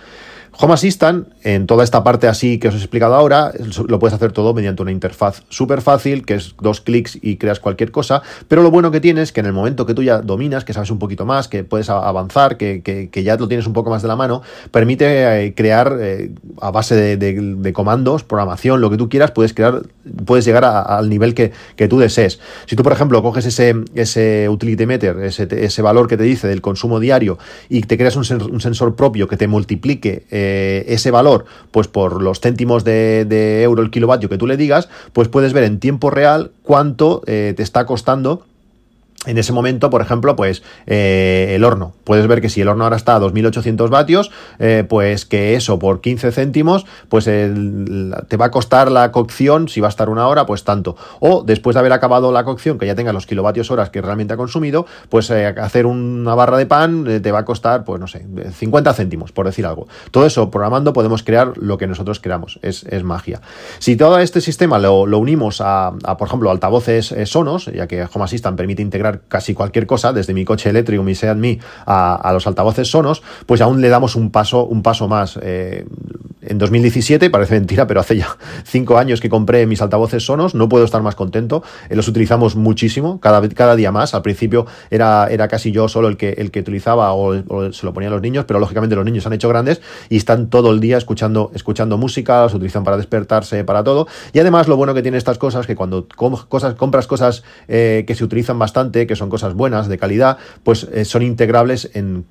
Home 0.60 0.74
Assistant, 0.74 1.28
en 1.44 1.68
toda 1.68 1.84
esta 1.84 2.02
parte 2.02 2.26
así 2.26 2.58
que 2.58 2.66
os 2.66 2.74
he 2.74 2.78
explicado 2.78 3.14
ahora, 3.14 3.52
lo 3.86 4.00
puedes 4.00 4.12
hacer 4.12 4.32
todo 4.32 4.54
mediante 4.54 4.82
una 4.82 4.90
interfaz 4.90 5.44
súper 5.48 5.82
fácil, 5.82 6.26
que 6.26 6.34
es 6.34 6.56
dos 6.60 6.80
clics 6.80 7.16
y 7.22 7.36
creas 7.36 7.60
cualquier 7.60 7.92
cosa, 7.92 8.22
pero 8.48 8.64
lo 8.64 8.72
bueno 8.72 8.90
que 8.90 9.00
tienes 9.00 9.28
es 9.28 9.32
que 9.32 9.38
en 9.38 9.46
el 9.46 9.52
momento 9.52 9.86
que 9.86 9.94
tú 9.94 10.02
ya 10.02 10.20
dominas, 10.20 10.64
que 10.64 10.72
sabes 10.72 10.90
un 10.90 10.98
poquito 10.98 11.24
más, 11.24 11.46
que 11.46 11.62
puedes 11.62 11.88
avanzar, 11.90 12.56
que, 12.56 13.08
ya 13.22 13.36
lo 13.36 13.46
tienes 13.46 13.68
un 13.68 13.72
poco 13.72 13.90
más 13.90 14.02
de 14.02 14.08
la 14.08 14.16
mano, 14.16 14.42
permite 14.72 15.44
eh, 15.44 15.54
crear 15.54 15.96
eh, 16.00 16.32
a 16.60 16.72
base 16.72 17.16
de, 17.16 17.72
comandos, 17.72 18.24
programación, 18.24 18.80
lo 18.80 18.90
que 18.90 18.96
tú 18.96 19.08
quieras, 19.08 19.30
puedes 19.30 19.54
crear, 19.54 19.82
puedes 20.26 20.44
llegar 20.44 20.64
al 20.64 21.08
nivel 21.08 21.34
que, 21.34 21.52
tú 21.88 22.00
desees. 22.00 22.40
Si 22.66 22.74
tú, 22.74 22.82
por 22.82 22.92
ejemplo, 22.92 23.22
coges 23.22 23.46
ese, 23.46 23.76
ese 23.94 24.48
utility 24.48 24.86
meter, 24.86 25.20
ese, 25.20 25.46
ese 25.52 25.82
valor 25.82 26.08
que 26.08 26.16
te 26.16 26.24
dice 26.24 26.48
del 26.48 26.62
consumo 26.62 26.98
diario 26.98 27.38
y 27.68 27.82
te 27.82 27.96
creas 27.96 28.16
un, 28.16 28.24
sensor 28.24 28.96
propio 28.96 29.28
que 29.28 29.36
te 29.36 29.46
multiplique 29.46 30.26
eh, 30.30 30.47
ese 30.86 31.10
valor, 31.10 31.44
pues 31.70 31.88
por 31.88 32.22
los 32.22 32.40
céntimos 32.40 32.84
de, 32.84 33.62
euro 33.62 33.82
el 33.82 33.90
kilovatio 33.90 34.28
que 34.28 34.38
tú 34.38 34.46
le 34.46 34.56
digas, 34.56 34.88
pues 35.12 35.28
puedes 35.28 35.52
ver 35.52 35.64
en 35.64 35.80
tiempo 35.80 36.10
real 36.10 36.50
cuánto 36.62 37.22
eh, 37.26 37.54
te 37.56 37.62
está 37.62 37.86
costando 37.86 38.44
en 39.26 39.36
ese 39.36 39.52
momento, 39.52 39.90
por 39.90 40.00
ejemplo, 40.00 40.36
pues 40.36 40.62
eh, 40.86 41.52
el 41.54 41.64
horno. 41.64 41.92
Puedes 42.04 42.26
ver 42.28 42.40
que 42.40 42.48
si 42.48 42.60
el 42.60 42.68
horno 42.68 42.84
ahora 42.84 42.96
está 42.96 43.16
a 43.16 43.20
2.800 43.20 43.90
vatios, 43.90 44.30
eh, 44.60 44.84
pues 44.88 45.26
que 45.26 45.56
eso 45.56 45.78
por 45.78 46.00
15 46.00 46.30
céntimos, 46.30 46.86
pues 47.08 47.24
te 47.24 48.36
va 48.36 48.46
a 48.46 48.50
costar 48.50 48.92
la 48.92 49.10
cocción, 49.10 49.68
si 49.68 49.80
va 49.80 49.88
a 49.88 49.90
estar 49.90 50.08
una 50.08 50.28
hora, 50.28 50.46
pues 50.46 50.62
tanto. 50.62 50.96
O 51.18 51.42
después 51.42 51.74
de 51.74 51.80
haber 51.80 51.92
acabado 51.92 52.30
la 52.30 52.44
cocción, 52.44 52.78
que 52.78 52.86
ya 52.86 52.94
tenga 52.94 53.12
los 53.12 53.26
kilovatios 53.26 53.70
horas 53.72 53.90
que 53.90 54.00
realmente 54.00 54.34
ha 54.34 54.36
consumido, 54.36 54.86
pues 55.08 55.30
eh, 55.30 55.46
hacer 55.46 55.86
una 55.86 56.34
barra 56.36 56.56
de 56.56 56.66
pan 56.66 57.20
te 57.20 57.32
va 57.32 57.40
a 57.40 57.44
costar, 57.44 57.84
pues 57.84 58.00
no 58.00 58.06
sé, 58.06 58.24
50 58.52 58.94
céntimos, 58.94 59.32
por 59.32 59.46
decir 59.46 59.66
algo. 59.66 59.88
Todo 60.12 60.26
eso 60.26 60.50
programando 60.50 60.92
podemos 60.92 61.24
crear 61.24 61.52
lo 61.56 61.76
que 61.76 61.88
nosotros 61.88 62.20
queramos. 62.20 62.60
Es, 62.62 62.86
magia. 63.02 63.40
Si 63.78 63.96
todo 63.96 64.18
este 64.18 64.40
sistema 64.40 64.78
lo, 64.78 65.02
unimos 65.02 65.60
a, 65.60 65.92
por 66.18 66.28
ejemplo, 66.28 66.50
altavoces 66.50 67.14
Sonos, 67.24 67.66
ya 67.66 67.86
que 67.86 68.06
Home 68.12 68.24
Assistant 68.24 68.56
permite 68.56 68.82
integrar 68.82 69.07
casi 69.28 69.54
cualquier 69.54 69.86
cosa, 69.86 70.12
desde 70.12 70.34
mi 70.34 70.44
coche 70.44 70.70
eléctrico, 70.70 71.02
mi 71.02 71.14
Seat 71.14 71.36
Me, 71.36 71.58
a, 71.86 72.30
los 72.32 72.46
altavoces 72.46 72.88
Sonos, 72.90 73.22
pues 73.46 73.60
aún 73.60 73.80
le 73.80 73.88
damos 73.88 74.16
un 74.16 74.30
paso, 74.30 74.64
un 74.64 74.82
paso 74.82 75.08
más. 75.08 75.38
Eh, 75.42 75.84
en 76.42 76.58
2017, 76.58 77.30
parece 77.30 77.54
mentira, 77.54 77.86
pero 77.86 78.00
hace 78.00 78.16
ya 78.16 78.36
cinco 78.64 78.98
años 78.98 79.20
que 79.20 79.28
compré 79.28 79.66
mis 79.66 79.82
altavoces 79.82 80.24
Sonos, 80.24 80.54
no 80.54 80.68
puedo 80.68 80.84
estar 80.84 81.02
más 81.02 81.14
contento, 81.14 81.62
eh, 81.88 81.96
los 81.96 82.08
utilizamos 82.08 82.56
muchísimo, 82.56 83.20
cada, 83.20 83.46
cada 83.50 83.76
día 83.76 83.92
más, 83.92 84.14
al 84.14 84.22
principio 84.22 84.66
era, 84.90 85.26
era 85.30 85.48
casi 85.48 85.72
yo 85.72 85.88
solo 85.88 86.08
el 86.08 86.16
que, 86.16 86.30
el 86.30 86.50
que 86.50 86.60
utilizaba 86.60 87.12
o, 87.12 87.72
se 87.72 87.86
lo 87.86 87.92
ponía 87.92 88.08
a 88.08 88.12
los 88.12 88.22
niños, 88.22 88.44
pero 88.46 88.60
lógicamente 88.60 88.96
los 88.96 89.04
niños 89.04 89.24
se 89.24 89.28
han 89.28 89.32
hecho 89.34 89.48
grandes 89.48 89.80
y 90.08 90.16
están 90.16 90.48
todo 90.48 90.70
el 90.70 90.80
día 90.80 90.96
escuchando, 90.96 91.50
escuchando 91.54 91.98
música, 91.98 92.42
los 92.42 92.54
utilizan 92.54 92.84
para 92.84 92.96
despertarse, 92.96 93.64
para 93.64 93.84
todo, 93.84 94.06
y 94.32 94.38
además 94.38 94.68
lo 94.68 94.76
bueno 94.76 94.94
que 94.94 95.02
tiene 95.02 95.18
estas 95.18 95.38
cosas, 95.38 95.66
que 95.66 95.76
cuando 95.76 96.06
compras 96.16 97.06
cosas 97.06 97.42
eh, 97.68 98.04
que 98.06 98.14
se 98.14 98.24
utilizan 98.24 98.58
bastante, 98.58 98.97
que 99.06 99.16
son 99.16 99.30
cosas 99.30 99.54
buenas, 99.54 99.88
de 99.88 99.98
calidad, 99.98 100.38
pues 100.62 100.86
eh, 100.92 101.04
son 101.04 101.22
integrables 101.22 101.90
en 101.94 102.24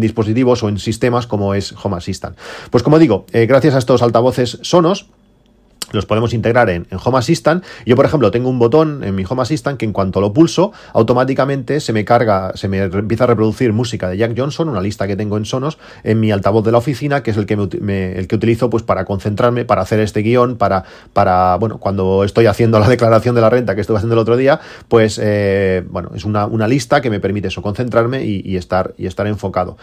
dispositivos 0.00 0.62
o 0.62 0.68
en 0.68 0.78
sistemas 0.78 1.26
como 1.26 1.54
es 1.54 1.74
Home 1.82 1.96
Assistant. 1.96 2.36
Pues 2.70 2.82
como 2.82 2.98
digo, 2.98 3.26
eh, 3.32 3.46
gracias 3.46 3.74
a 3.74 3.78
estos 3.78 4.02
altavoces 4.02 4.58
Sonos, 4.62 5.10
los 5.92 6.06
podemos 6.06 6.32
integrar 6.32 6.70
en, 6.70 6.86
Home 7.04 7.18
Assistant. 7.18 7.64
Yo, 7.86 7.96
por 7.96 8.04
ejemplo, 8.04 8.30
tengo 8.30 8.48
un 8.48 8.58
botón 8.58 9.02
en 9.04 9.14
mi 9.14 9.24
Home 9.28 9.42
Assistant 9.42 9.78
que 9.78 9.84
en 9.84 9.92
cuanto 9.92 10.20
lo 10.20 10.32
pulso, 10.32 10.72
automáticamente 10.92 11.80
se 11.80 11.92
me 11.92 12.04
carga, 12.04 12.52
se 12.54 12.68
me 12.68 12.78
empieza 12.78 13.24
a 13.24 13.26
reproducir 13.26 13.72
música 13.72 14.08
de 14.08 14.16
Jack 14.16 14.34
Johnson, 14.36 14.68
una 14.68 14.80
lista 14.80 15.06
que 15.06 15.16
tengo 15.16 15.36
en 15.36 15.44
Sonos, 15.44 15.78
en 16.04 16.20
mi 16.20 16.30
altavoz 16.30 16.64
de 16.64 16.72
la 16.72 16.78
oficina, 16.78 17.22
que 17.22 17.30
es 17.30 17.36
el 17.36 17.46
que, 17.46 17.54
el 17.54 18.28
que 18.28 18.34
utilizo 18.34 18.70
pues, 18.70 18.82
para 18.82 19.04
concentrarme, 19.04 19.64
para 19.64 19.82
hacer 19.82 20.00
este 20.00 20.20
guion, 20.20 20.56
para, 20.56 20.84
para, 21.12 21.56
bueno, 21.56 21.78
cuando 21.78 22.24
estoy 22.24 22.46
haciendo 22.46 22.78
la 22.78 22.88
declaración 22.88 23.34
de 23.34 23.40
la 23.40 23.50
renta 23.50 23.74
que 23.74 23.80
estuve 23.80 23.96
haciendo 23.96 24.14
el 24.14 24.20
otro 24.20 24.36
día, 24.36 24.60
pues, 24.88 25.20
eh, 25.22 25.84
bueno, 25.88 26.10
es 26.14 26.24
una, 26.24 26.48
lista 26.70 27.00
que 27.00 27.10
me 27.10 27.18
permite 27.18 27.48
eso, 27.48 27.62
concentrarme 27.62 28.24
y, 28.24 28.56
estar, 28.56 28.94
y 28.96 29.06
estar 29.06 29.26
enfocado 29.26 29.76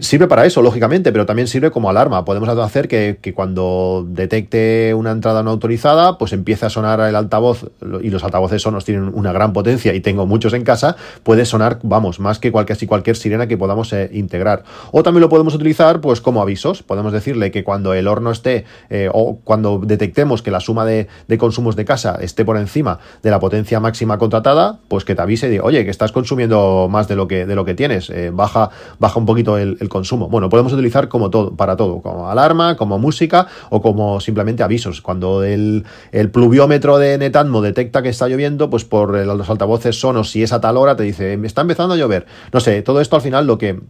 sirve 0.00 0.26
para 0.28 0.46
eso, 0.46 0.62
lógicamente, 0.62 1.12
pero 1.12 1.26
también 1.26 1.48
sirve 1.48 1.70
como 1.70 1.90
alarma. 1.90 2.24
Podemos 2.24 2.48
hacer 2.48 2.88
que, 2.88 3.32
cuando 3.34 4.04
detecte 4.08 4.94
una 4.94 5.10
entrada 5.10 5.42
no 5.42 5.50
autorizada, 5.50 6.18
pues 6.18 6.32
empiece 6.32 6.66
a 6.66 6.70
sonar 6.70 7.00
el 7.00 7.16
altavoz, 7.16 7.70
y 8.02 8.10
los 8.10 8.24
altavoces 8.24 8.62
sonos 8.62 8.84
tienen 8.84 9.10
una 9.14 9.32
gran 9.32 9.52
potencia 9.52 9.94
y 9.94 10.00
tengo 10.00 10.26
muchos 10.26 10.52
en 10.52 10.64
casa, 10.64 10.96
puede 11.22 11.44
sonar, 11.44 11.78
vamos, 11.82 12.20
más 12.20 12.38
que 12.38 12.52
cualquier, 12.52 12.78
cualquier 12.86 13.16
sirena 13.16 13.46
que 13.46 13.56
podamos 13.56 13.92
eh, 13.92 14.10
integrar. 14.12 14.64
O 14.90 15.02
también 15.02 15.22
lo 15.22 15.28
podemos 15.28 15.54
utilizar 15.54 16.00
pues 16.00 16.20
como 16.20 16.42
avisos. 16.42 16.82
Podemos 16.82 17.12
decirle 17.12 17.50
que 17.50 17.64
cuando 17.64 17.94
el 17.94 18.08
horno 18.08 18.30
esté, 18.30 18.64
eh, 18.90 19.08
o 19.12 19.38
cuando 19.44 19.78
detectemos 19.78 20.42
que 20.42 20.50
la 20.50 20.60
suma 20.60 20.84
de, 20.84 21.08
consumos 21.38 21.76
de 21.76 21.84
casa 21.84 22.18
esté 22.20 22.44
por 22.44 22.56
encima 22.56 22.98
de 23.22 23.30
la 23.30 23.40
potencia 23.40 23.80
máxima 23.80 24.18
contratada, 24.18 24.78
pues 24.88 25.04
que 25.04 25.14
te 25.14 25.22
avise 25.22 25.48
diga, 25.48 25.64
oye, 25.64 25.84
que 25.84 25.90
estás 25.90 26.12
consumiendo 26.12 26.88
más 26.90 27.08
de 27.08 27.16
lo 27.16 27.26
que, 27.26 27.46
de 27.46 27.54
lo 27.54 27.64
que 27.64 27.74
tienes, 27.74 28.10
eh, 28.10 28.30
baja, 28.32 28.70
baja 28.98 29.18
un 29.18 29.26
poquito 29.26 29.58
el 29.58 29.71
el, 29.80 29.88
consumo. 29.88 30.28
Bueno, 30.28 30.48
podemos 30.48 30.72
utilizar 30.72 31.08
como 31.08 31.30
todo, 31.30 31.56
para 31.56 31.76
todo, 31.76 32.00
como 32.00 32.30
alarma, 32.30 32.76
como 32.76 32.98
música 32.98 33.46
o 33.70 33.82
como 33.82 34.20
simplemente 34.20 34.62
avisos. 34.62 35.00
Cuando 35.00 35.42
el, 35.42 35.84
pluviómetro 36.32 36.98
de 36.98 37.18
Netatmo 37.18 37.62
detecta 37.62 38.02
que 38.02 38.08
está 38.08 38.28
lloviendo, 38.28 38.70
pues 38.70 38.84
por 38.84 39.14
los 39.14 39.50
altavoces 39.50 39.98
sonos, 39.98 40.30
si 40.30 40.42
es 40.42 40.52
a 40.52 40.60
tal 40.60 40.76
hora, 40.76 40.96
te 40.96 41.02
dice, 41.02 41.36
me 41.36 41.46
está 41.46 41.62
empezando 41.62 41.94
a 41.94 41.96
llover. 41.96 42.26
No 42.52 42.60
sé, 42.60 42.82
todo 42.82 43.00
esto 43.00 43.16
al 43.16 43.22
final 43.22 43.46
lo 43.46 43.58
que 43.58 43.80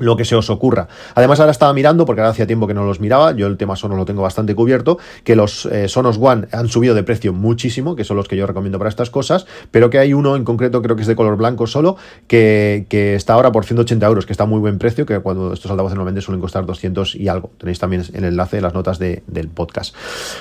lo 0.00 0.16
que 0.16 0.24
se 0.24 0.34
os 0.34 0.50
ocurra. 0.50 0.88
Además, 1.14 1.40
ahora 1.40 1.52
estaba 1.52 1.72
mirando, 1.72 2.04
porque 2.06 2.20
ahora 2.20 2.30
hacía 2.30 2.46
tiempo 2.46 2.66
que 2.66 2.74
no 2.74 2.84
los 2.84 3.00
miraba, 3.00 3.32
yo 3.32 3.46
el 3.46 3.56
tema 3.56 3.76
Sonos 3.76 3.96
lo 3.96 4.04
tengo 4.04 4.22
bastante 4.22 4.54
cubierto, 4.54 4.98
que 5.24 5.36
los 5.36 5.66
eh, 5.66 5.88
Sonos 5.88 6.18
One 6.20 6.48
han 6.52 6.68
subido 6.68 6.94
de 6.94 7.02
precio 7.02 7.32
muchísimo, 7.32 7.96
que 7.96 8.04
son 8.04 8.16
los 8.16 8.28
que 8.28 8.36
yo 8.36 8.46
recomiendo 8.46 8.78
para 8.78 8.88
estas 8.88 9.10
cosas, 9.10 9.46
pero 9.70 9.90
que 9.90 9.98
hay 9.98 10.12
uno 10.12 10.36
en 10.36 10.44
concreto, 10.44 10.82
creo 10.82 10.96
que 10.96 11.02
es 11.02 11.08
de 11.08 11.16
color 11.16 11.36
blanco 11.36 11.66
solo, 11.66 11.96
que, 12.26 12.86
está 12.90 13.34
ahora 13.34 13.52
por 13.52 13.64
180 13.64 14.06
euros, 14.06 14.26
que 14.26 14.32
está 14.32 14.46
muy 14.46 14.60
buen 14.60 14.78
precio, 14.78 15.06
que 15.06 15.18
cuando 15.20 15.52
estos 15.52 15.70
altavoces 15.70 15.94
normalmente 15.94 16.20
suelen 16.20 16.40
costar 16.40 16.66
200 16.66 17.14
y 17.16 17.28
algo. 17.28 17.50
Tenéis 17.58 17.78
también 17.78 18.04
el 18.12 18.24
enlace 18.24 18.60
las 18.60 18.74
notas 18.74 18.98
del 18.98 19.48
podcast. 19.54 19.94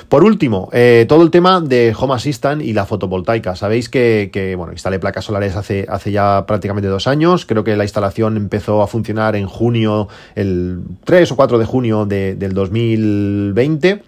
Por 0.07 0.23
último, 0.23 0.69
eh, 0.73 1.05
todo 1.07 1.23
el 1.23 1.31
tema 1.31 1.61
de 1.61 1.95
Home 1.97 2.13
Assistant 2.13 2.61
y 2.61 2.73
la 2.73 2.85
fotovoltaica. 2.85 3.55
Sabéis 3.55 3.89
que, 3.89 4.53
bueno, 4.57 4.73
instalé 4.73 4.99
placas 4.99 5.25
solares 5.25 5.55
hace, 5.55 5.85
hace 5.89 6.11
ya 6.11 6.45
prácticamente 6.45 6.89
dos 6.89 7.07
años, 7.07 7.45
creo 7.45 7.63
que 7.63 7.75
la 7.75 7.83
instalación 7.83 8.37
empezó 8.37 8.81
a 8.81 8.87
funcionar 8.87 9.35
en 9.35 9.47
junio, 9.49 10.07
el 10.35 10.81
3 11.03 11.31
o 11.31 11.35
4 11.35 11.59
de 11.59 11.65
junio 11.65 12.05
del 12.05 12.53
2020 12.53 14.03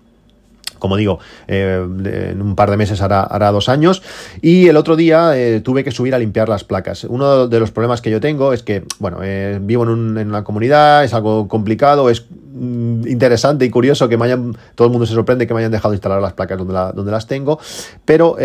como 0.81 0.97
digo, 0.97 1.19
eh, 1.47 1.79
en 2.31 2.41
un 2.41 2.55
par 2.55 2.71
de 2.71 2.75
meses 2.75 3.01
hará, 3.01 3.21
hará, 3.21 3.51
dos 3.51 3.69
años. 3.69 4.01
Y 4.41 4.67
el 4.67 4.75
otro 4.75 4.95
día 4.97 5.37
eh, 5.37 5.61
tuve 5.61 5.83
que 5.83 5.91
subir 5.91 6.15
a 6.15 6.19
limpiar 6.19 6.49
las 6.49 6.63
placas. 6.63 7.03
Uno 7.03 7.47
de 7.47 7.59
los 7.59 7.71
problemas 7.71 8.01
que 8.01 8.09
yo 8.09 8.19
tengo 8.19 8.51
es 8.51 8.63
que, 8.63 8.83
bueno, 8.97 9.19
eh, 9.21 9.59
vivo 9.61 9.83
en, 9.83 10.17
una 10.17 10.43
comunidad, 10.43 11.05
es 11.05 11.13
algo 11.13 11.47
complicado, 11.47 12.09
es 12.09 12.25
mm, 12.53 13.07
interesante 13.07 13.63
y 13.63 13.69
curioso 13.69 14.09
que 14.09 14.17
me 14.17 14.25
hayan, 14.25 14.57
todo 14.73 14.87
el 14.87 14.91
mundo 14.91 15.05
se 15.05 15.13
sorprende 15.13 15.45
que 15.45 15.53
me 15.53 15.59
hayan 15.59 15.71
dejado 15.71 15.93
instalar 15.93 16.19
las 16.19 16.33
placas 16.33 16.57
donde, 16.57 16.73
donde 16.95 17.11
las 17.11 17.27
tengo, 17.27 17.59
pero 18.03 18.35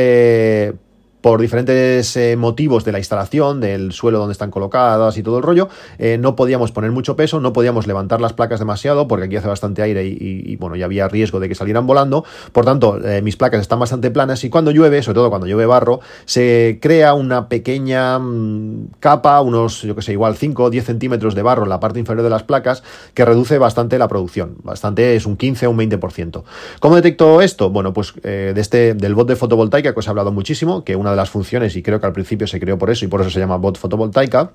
por 1.27 1.41
diferentes 1.41 2.17
eh, 2.17 2.37
motivos 2.37 2.85
de 2.85 2.93
la 2.93 2.99
instalación, 2.99 3.61
del 3.61 3.91
suelo 3.91 4.21
donde 4.21 4.31
están 4.31 4.53
colocadas 4.53 5.19
y 5.19 5.25
todo 5.25 5.39
el 5.39 5.43
rollo, 5.43 5.69
eh, 5.99 6.19
no 6.19 6.37
podíamos 6.37 6.71
poner 6.71 6.93
mucho 6.93 7.17
peso, 7.17 7.41
no 7.41 7.53
podíamos 7.53 7.89
levantar 7.89 8.21
las 8.21 8.33
placas 8.33 8.61
demasiado 8.61 9.09
porque 9.09 9.25
aquí 9.25 9.35
hace 9.35 9.49
bastante 9.49 9.83
aire 9.83 10.07
y, 10.07 10.55
bueno, 10.55 10.77
ya 10.77 10.85
había 10.85 11.09
riesgo 11.09 11.41
de 11.41 11.49
que 11.49 11.57
salieran 11.57 11.85
volando. 11.85 12.25
Por 12.53 12.65
tanto, 12.65 13.05
eh, 13.05 13.23
mis 13.23 13.35
placas 13.35 13.61
están 13.61 13.81
bastante 13.81 14.13
planas 14.13 14.45
y 14.45 14.51
cuando 14.51 14.71
llueve, 14.71 15.03
sobre 15.03 15.17
todo 15.17 15.29
cuando 15.29 15.49
llueve 15.49 15.67
barro, 15.67 15.99
se 16.27 16.79
crea 16.81 17.15
una 17.15 17.49
pequeña 17.49 18.21
mm, 18.21 18.91
capa, 19.01 19.41
unos, 19.41 19.83
yo 19.83 19.97
que 19.97 20.03
sé, 20.03 20.13
igual 20.13 20.37
5 20.37 20.63
o 20.63 20.71
10 20.71 20.85
centímetros 20.85 21.35
de 21.35 21.43
barro 21.43 21.65
en 21.65 21.71
la 21.71 21.81
parte 21.81 21.99
inferior 21.99 22.23
de 22.23 22.31
las 22.31 22.45
placas 22.45 22.85
que 23.15 23.25
reduce 23.25 23.59
bastante 23.59 23.99
la 23.99 24.07
producción. 24.07 24.59
Bastante, 24.63 25.17
es 25.17 25.27
un 25.27 25.37
15 25.37 25.67
o 25.67 25.73
un 25.73 25.79
20%. 25.79 26.45
¿Cómo 26.79 26.95
detecto 26.95 27.43
esto? 27.43 27.71
Bueno, 27.71 27.93
pues 27.93 28.15
de 28.23 28.55
este, 28.61 28.95
del 28.95 29.17
bot 29.17 29.27
de 29.27 29.35
fotovoltaica 29.35 29.93
que 29.93 29.99
os 29.99 30.07
he 30.07 30.11
hablado 30.11 30.31
muchísimo, 30.31 30.85
que 30.85 30.95
una 30.95 31.16
las 31.17 31.31
funciones, 31.31 31.77
y 31.77 31.83
creo 31.83 32.01
que 32.01 32.07
al 32.07 32.13
principio 32.13 32.47
se 32.47 32.61
creó 32.61 32.79
por 32.79 32.91
eso 32.91 33.05
y 33.05 33.09
por 33.09 33.21
eso 33.21 33.31
se 33.31 33.41
llama 33.41 33.57
bot 33.57 33.79
fotovoltaica, 33.79 34.53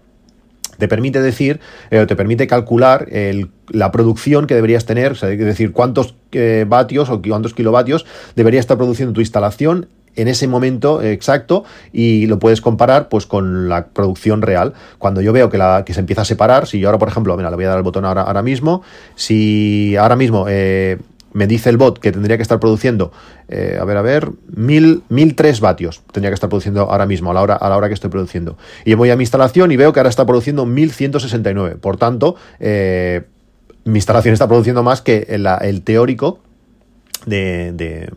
te 0.78 0.88
permite 0.88 1.22
decir, 1.22 1.60
eh, 1.92 2.06
te 2.08 2.16
permite 2.16 2.48
calcular 2.48 3.08
la 3.70 3.92
producción 3.92 4.48
que 4.48 4.56
deberías 4.56 4.86
tener, 4.86 5.12
es 5.12 5.22
decir, 5.22 5.74
cuántos 5.74 6.16
eh, 6.32 6.66
vatios 6.68 7.10
o 7.10 7.22
cuántos 7.22 7.54
kilovatios 7.54 8.06
debería 8.36 8.60
estar 8.60 8.78
produciendo 8.78 9.14
tu 9.14 9.22
instalación 9.22 9.90
en 10.16 10.28
ese 10.28 10.48
momento 10.48 11.02
exacto 11.02 11.64
y 11.94 12.28
lo 12.28 12.40
puedes 12.40 12.62
comparar 12.62 13.10
pues 13.10 13.26
con 13.26 13.70
la 13.70 13.88
producción 13.88 14.42
real. 14.42 14.74
Cuando 14.98 15.22
yo 15.22 15.34
veo 15.34 15.50
que, 15.50 15.58
la, 15.58 15.84
que 15.86 15.94
se 15.94 16.00
empieza 16.00 16.24
a 16.24 16.26
separar, 16.26 16.68
si 16.68 16.80
yo 16.80 16.88
ahora 16.88 17.00
por 17.00 17.08
ejemplo, 17.08 17.36
mira, 17.38 17.50
le 17.50 17.56
voy 17.56 17.66
a 17.66 17.70
dar 17.70 17.78
el 17.78 17.84
botón 17.84 18.06
ahora, 18.06 18.24
ahora 18.24 18.42
mismo, 18.42 18.82
si 19.16 19.96
ahora 19.96 20.16
mismo 20.16 20.46
eh, 20.50 20.98
me 21.34 21.48
dice 21.48 21.70
el 21.70 21.78
bot 21.78 22.00
que 22.00 22.12
tendría 22.12 22.38
que 22.38 22.44
estar 22.44 22.60
produciendo, 22.60 23.12
eh, 23.48 23.78
a 23.80 23.86
ver, 23.86 23.98
a 23.98 24.02
ver, 24.02 24.32
1003 24.56 25.60
vatios 25.60 26.02
tendría 26.12 26.30
que 26.30 26.36
estar 26.36 26.50
produciendo 26.50 26.82
ahora 26.82 27.06
mismo, 27.06 27.32
a 27.32 27.34
la, 27.34 27.42
hora, 27.42 27.56
a 27.56 27.70
la 27.70 27.78
hora 27.78 27.88
que 27.88 27.94
estoy 27.94 28.10
produciendo. 28.10 28.58
Y 28.86 28.94
voy 28.94 29.10
a 29.12 29.16
mi 29.16 29.24
instalación 29.24 29.72
y 29.72 29.78
veo 29.78 29.94
que 29.94 30.00
ahora 30.00 30.10
está 30.10 30.26
produciendo 30.26 30.66
1169. 30.66 31.78
Por 31.78 31.98
tanto, 31.98 32.36
eh, 32.60 33.24
mi 33.86 33.98
instalación 33.98 34.34
está 34.34 34.48
produciendo 34.48 34.84
más 34.84 35.02
que 35.02 35.28
el 35.30 35.82
teórico 35.84 36.40
de, 37.26 38.10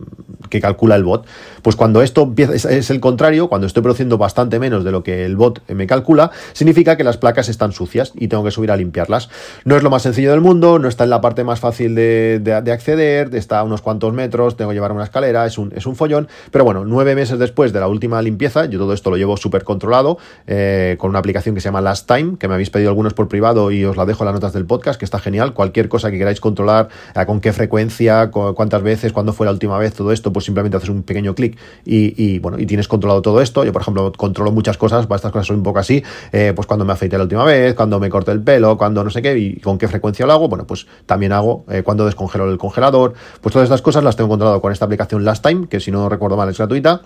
que 0.55 0.61
calcula 0.61 0.95
el 0.95 1.03
bot. 1.03 1.25
Pues 1.61 1.75
cuando 1.75 2.01
esto 2.01 2.23
empieza, 2.23 2.53
es, 2.53 2.89
el 2.89 2.99
contrario, 2.99 3.47
cuando 3.49 3.67
estoy 3.67 3.83
produciendo 3.83 4.17
bastante 4.17 4.59
menos 4.59 4.83
de 4.83 4.91
lo 4.91 5.03
que 5.03 5.25
el 5.25 5.35
bot 5.35 5.61
me 5.69 5.87
calcula, 5.87 6.31
significa 6.53 6.95
que 6.95 7.03
las 7.03 7.17
placas 7.17 7.49
están 7.49 7.71
sucias 7.71 8.13
y 8.15 8.27
tengo 8.27 8.43
que 8.43 8.51
subir 8.51 8.71
a 8.71 8.77
limpiarlas. 8.77 9.29
No 9.65 9.75
es 9.75 9.83
lo 9.83 9.89
más 9.89 10.03
sencillo 10.03 10.31
del 10.31 10.41
mundo, 10.41 10.79
no 10.79 10.87
está 10.87 11.03
en 11.03 11.09
la 11.09 11.21
parte 11.21 11.43
más 11.43 11.59
fácil 11.59 11.95
de, 11.95 12.39
de, 12.39 12.71
acceder, 12.71 13.33
está 13.35 13.59
a 13.59 13.63
unos 13.63 13.81
cuantos 13.81 14.13
metros, 14.13 14.55
tengo 14.55 14.69
que 14.69 14.75
llevar 14.75 14.91
una 14.91 15.03
escalera, 15.03 15.45
es 15.45 15.57
un, 15.57 15.73
es 15.75 15.85
un 15.85 15.95
follón, 15.95 16.27
pero 16.51 16.63
bueno, 16.63 16.85
nueve 16.85 17.15
meses 17.15 17.39
después 17.39 17.73
de 17.73 17.79
la 17.79 17.87
última 17.87 18.21
limpieza, 18.21 18.65
yo 18.65 18.79
todo 18.79 18.93
esto 18.93 19.09
lo 19.09 19.17
llevo 19.17 19.37
súper 19.37 19.63
controlado, 19.63 20.17
eh, 20.47 20.95
con 20.99 21.09
una 21.09 21.19
aplicación 21.19 21.55
que 21.55 21.61
se 21.61 21.65
llama 21.65 21.81
Last 21.81 22.07
Time, 22.07 22.37
que 22.37 22.47
me 22.47 22.53
habéis 22.53 22.69
pedido 22.69 22.89
algunos 22.89 23.13
por 23.13 23.27
privado 23.27 23.71
y 23.71 23.83
os 23.85 23.97
la 23.97 24.05
dejo 24.05 24.23
en 24.23 24.27
las 24.27 24.35
notas 24.35 24.53
del 24.53 24.65
podcast, 24.65 24.99
que 24.99 25.05
está 25.05 25.19
genial, 25.19 25.53
cualquier 25.53 25.89
cosa 25.89 26.11
que 26.11 26.17
queráis 26.17 26.39
controlar, 26.39 26.89
eh, 27.15 27.25
con 27.25 27.41
qué 27.41 27.53
frecuencia, 27.53 28.29
cuántas 28.31 28.83
veces, 28.83 29.11
cuando 29.11 29.33
fue 29.33 29.45
la 29.45 29.51
última 29.51 29.77
vez 29.77 29.93
todo 29.93 30.11
esto, 30.11 30.31
pues 30.31 30.44
simplemente 30.45 30.77
haces 30.77 30.89
un 30.89 31.03
pequeño 31.03 31.35
clic 31.35 31.57
y, 31.85 32.39
bueno, 32.39 32.59
y 32.59 32.65
tienes 32.65 32.87
controlado 32.87 33.21
todo 33.21 33.41
esto. 33.41 33.63
Yo, 33.63 33.73
por 33.73 33.81
ejemplo, 33.81 34.11
controlo 34.13 34.51
muchas 34.51 34.77
cosas, 34.77 35.07
estas 35.09 35.31
cosas 35.31 35.47
son 35.47 35.57
un 35.57 35.63
poco 35.63 35.79
así, 35.79 36.03
eh, 36.31 36.53
pues 36.55 36.67
cuando 36.67 36.85
me 36.85 36.93
afeité 36.93 37.17
la 37.17 37.23
última 37.23 37.43
vez, 37.43 37.73
cuando 37.75 37.99
me 37.99 38.09
corté 38.09 38.31
el 38.31 38.41
pelo, 38.41 38.77
cuando 38.77 39.03
no 39.03 39.09
sé 39.09 39.21
qué, 39.21 39.37
y 39.37 39.59
con 39.59 39.77
qué 39.77 39.87
frecuencia 39.87 40.25
lo 40.25 40.33
hago, 40.33 40.47
bueno, 40.47 40.65
pues 40.65 40.87
también 41.05 41.31
hago 41.31 41.65
eh, 41.69 41.83
cuando 41.83 42.05
descongelo 42.05 42.49
el 42.49 42.57
congelador, 42.57 43.13
pues 43.41 43.53
todas 43.53 43.65
estas 43.65 43.81
cosas 43.81 44.03
las 44.03 44.15
tengo 44.15 44.29
controlado 44.29 44.61
con 44.61 44.71
esta 44.71 44.85
aplicación 44.85 45.25
Last 45.25 45.45
Time, 45.45 45.67
que 45.67 45.79
si 45.79 45.91
no 45.91 46.09
recuerdo 46.09 46.37
mal 46.37 46.49
es 46.49 46.57
gratuita. 46.57 47.01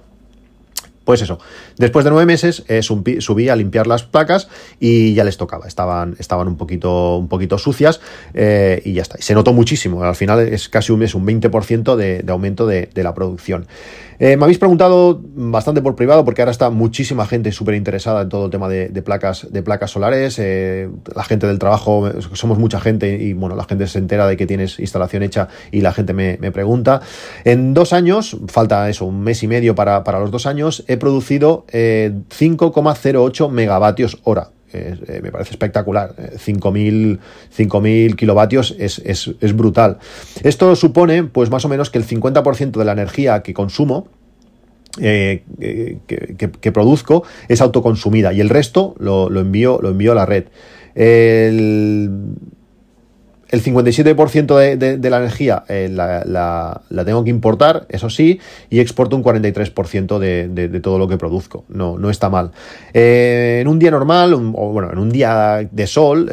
Pues 1.10 1.24
eso, 1.24 1.39
después 1.76 2.06
de 2.06 2.12
nueve 2.12 2.28
meses 2.28 2.63
eh, 2.67 2.84
subí 2.84 3.50
a 3.50 3.56
limpiar 3.56 3.88
las 3.88 4.04
placas 4.04 4.48
y 4.80 5.15
ya 5.15 5.24
les 5.24 5.38
tocaba, 5.38 5.67
estaban, 5.67 6.15
estaban 6.19 6.48
un, 6.48 6.56
poquito, 6.56 7.17
un 7.17 7.28
poquito 7.28 7.58
sucias 7.58 8.00
eh, 8.36 8.80
y 8.86 8.93
ya 8.93 9.02
está. 9.02 9.17
Y 9.17 9.24
se 9.24 9.34
notó 9.34 9.52
muchísimo, 9.52 10.04
al 10.04 10.15
final 10.15 10.39
es 10.41 10.69
casi 10.69 10.91
un 10.91 11.00
mes, 11.00 11.15
un 11.15 11.26
20% 11.26 11.95
de, 11.95 12.19
de 12.22 12.32
aumento 12.32 12.67
de, 12.67 12.91
de 12.93 13.04
la 13.04 13.15
producción. 13.15 13.65
Eh, 14.19 14.36
me 14.36 14.43
habéis 14.43 14.60
preguntado 14.60 15.21
bastante 15.23 15.82
por 15.82 15.95
privado 15.95 16.25
porque 16.25 16.41
ahora 16.41 16.51
está 16.51 16.69
muchísima 16.69 17.25
gente 17.25 17.53
súper 17.53 17.75
interesada 17.75 18.23
en 18.23 18.29
todo 18.29 18.45
el 18.45 18.51
tema 18.51 18.67
de, 18.67 18.89
placas, 19.01 19.47
de 19.49 19.63
placas 19.63 19.91
solares. 19.91 20.38
Eh, 20.39 20.89
la 21.15 21.23
gente 21.23 21.47
del 21.47 21.58
trabajo, 21.58 22.10
somos 22.34 22.60
mucha 22.60 22.82
gente 22.82 23.17
y 23.17 23.32
bueno, 23.32 23.55
la 23.55 23.63
gente 23.63 23.88
se 23.88 23.97
entera 23.97 24.27
de 24.27 24.36
que 24.36 24.45
tienes 24.45 24.77
instalación 24.79 25.23
hecha 25.23 25.47
y 25.71 25.79
la 25.82 25.93
gente 25.93 26.13
me, 26.13 26.38
pregunta. 26.51 27.01
En 27.45 27.73
dos 27.73 27.93
años, 27.93 28.38
falta 28.47 28.89
eso, 28.89 29.05
un 29.05 29.21
mes 29.21 29.41
y 29.43 29.47
medio 29.47 29.75
para, 29.75 30.01
los 30.19 30.32
dos 30.32 30.45
años, 30.45 30.84
he 30.88 30.97
producido 30.97 31.65
5,08 31.71 33.45
eh, 33.45 33.51
megavatios 33.51 34.17
hora. 34.23 34.49
Me 34.73 35.32
parece 35.32 35.51
espectacular. 35.51 36.15
5.000 36.15 38.15
kilovatios 38.15 38.75
es, 38.79 38.99
es, 38.99 39.55
brutal. 39.55 39.97
Esto 40.43 40.75
supone, 40.75 41.23
pues 41.23 41.49
más 41.49 41.65
o 41.65 41.69
menos, 41.69 41.89
que 41.89 41.97
el 41.97 42.05
50% 42.05 42.71
de 42.71 42.86
la 42.86 42.91
energía 42.91 43.41
que 43.41 43.53
consumo 43.53 44.08
eh, 44.99 45.43
que, 46.08 46.71
produzco 46.71 47.23
es 47.47 47.62
autoconsumida 47.62 48.34
y 48.34 48.41
el 48.41 48.49
resto 48.49 48.95
lo, 48.99 49.27
envío, 49.39 49.79
lo 49.82 49.89
envío 49.89 50.12
a 50.12 50.15
la 50.15 50.25
red. 50.25 50.45
El, 50.95 52.36
el 53.50 53.64
57% 53.64 54.78
de, 54.78 55.10
la 55.10 55.18
energía 55.18 55.64
eh, 55.68 55.90
la, 55.90 56.82
tengo 57.06 57.24
que 57.24 57.30
importar, 57.30 57.86
eso 57.90 58.10
sí, 58.10 58.40
y 58.70 58.80
exporto 58.80 59.16
un 59.16 59.24
43% 59.24 60.20
de, 60.20 60.80
todo 60.82 61.00
lo 61.00 61.08
que 61.08 61.18
produzco. 61.18 61.66
No, 61.68 61.98
no 61.98 62.10
está 62.10 62.30
mal. 62.30 62.52
Eh, 62.94 63.60
en 63.62 63.68
un 63.68 63.80
día 63.80 63.92
normal, 63.92 64.34
o 64.34 64.40
bueno, 64.72 64.92
en 64.92 65.00
un 65.00 65.10
día 65.10 65.68
de 65.72 65.88
sol, 65.88 66.30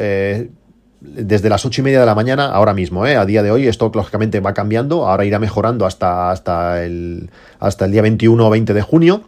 desde 0.99 1.49
las 1.49 1.65
ocho 1.65 1.81
y 1.81 1.83
media 1.83 1.99
de 1.99 2.05
la 2.05 2.15
mañana, 2.15 2.47
ahora 2.47 2.73
mismo, 2.73 3.05
¿eh? 3.05 3.15
a 3.15 3.25
día 3.25 3.43
de 3.43 3.51
hoy, 3.51 3.67
esto 3.67 3.91
lógicamente 3.93 4.39
va 4.39 4.53
cambiando, 4.53 5.07
ahora 5.07 5.25
irá 5.25 5.39
mejorando 5.39 5.85
hasta, 5.85 6.31
hasta, 6.31 6.83
el, 6.83 7.29
hasta 7.59 7.85
el 7.85 7.91
día 7.91 8.01
21 8.01 8.45
o 8.45 8.49
20 8.49 8.73
de 8.73 8.81
junio 8.81 9.23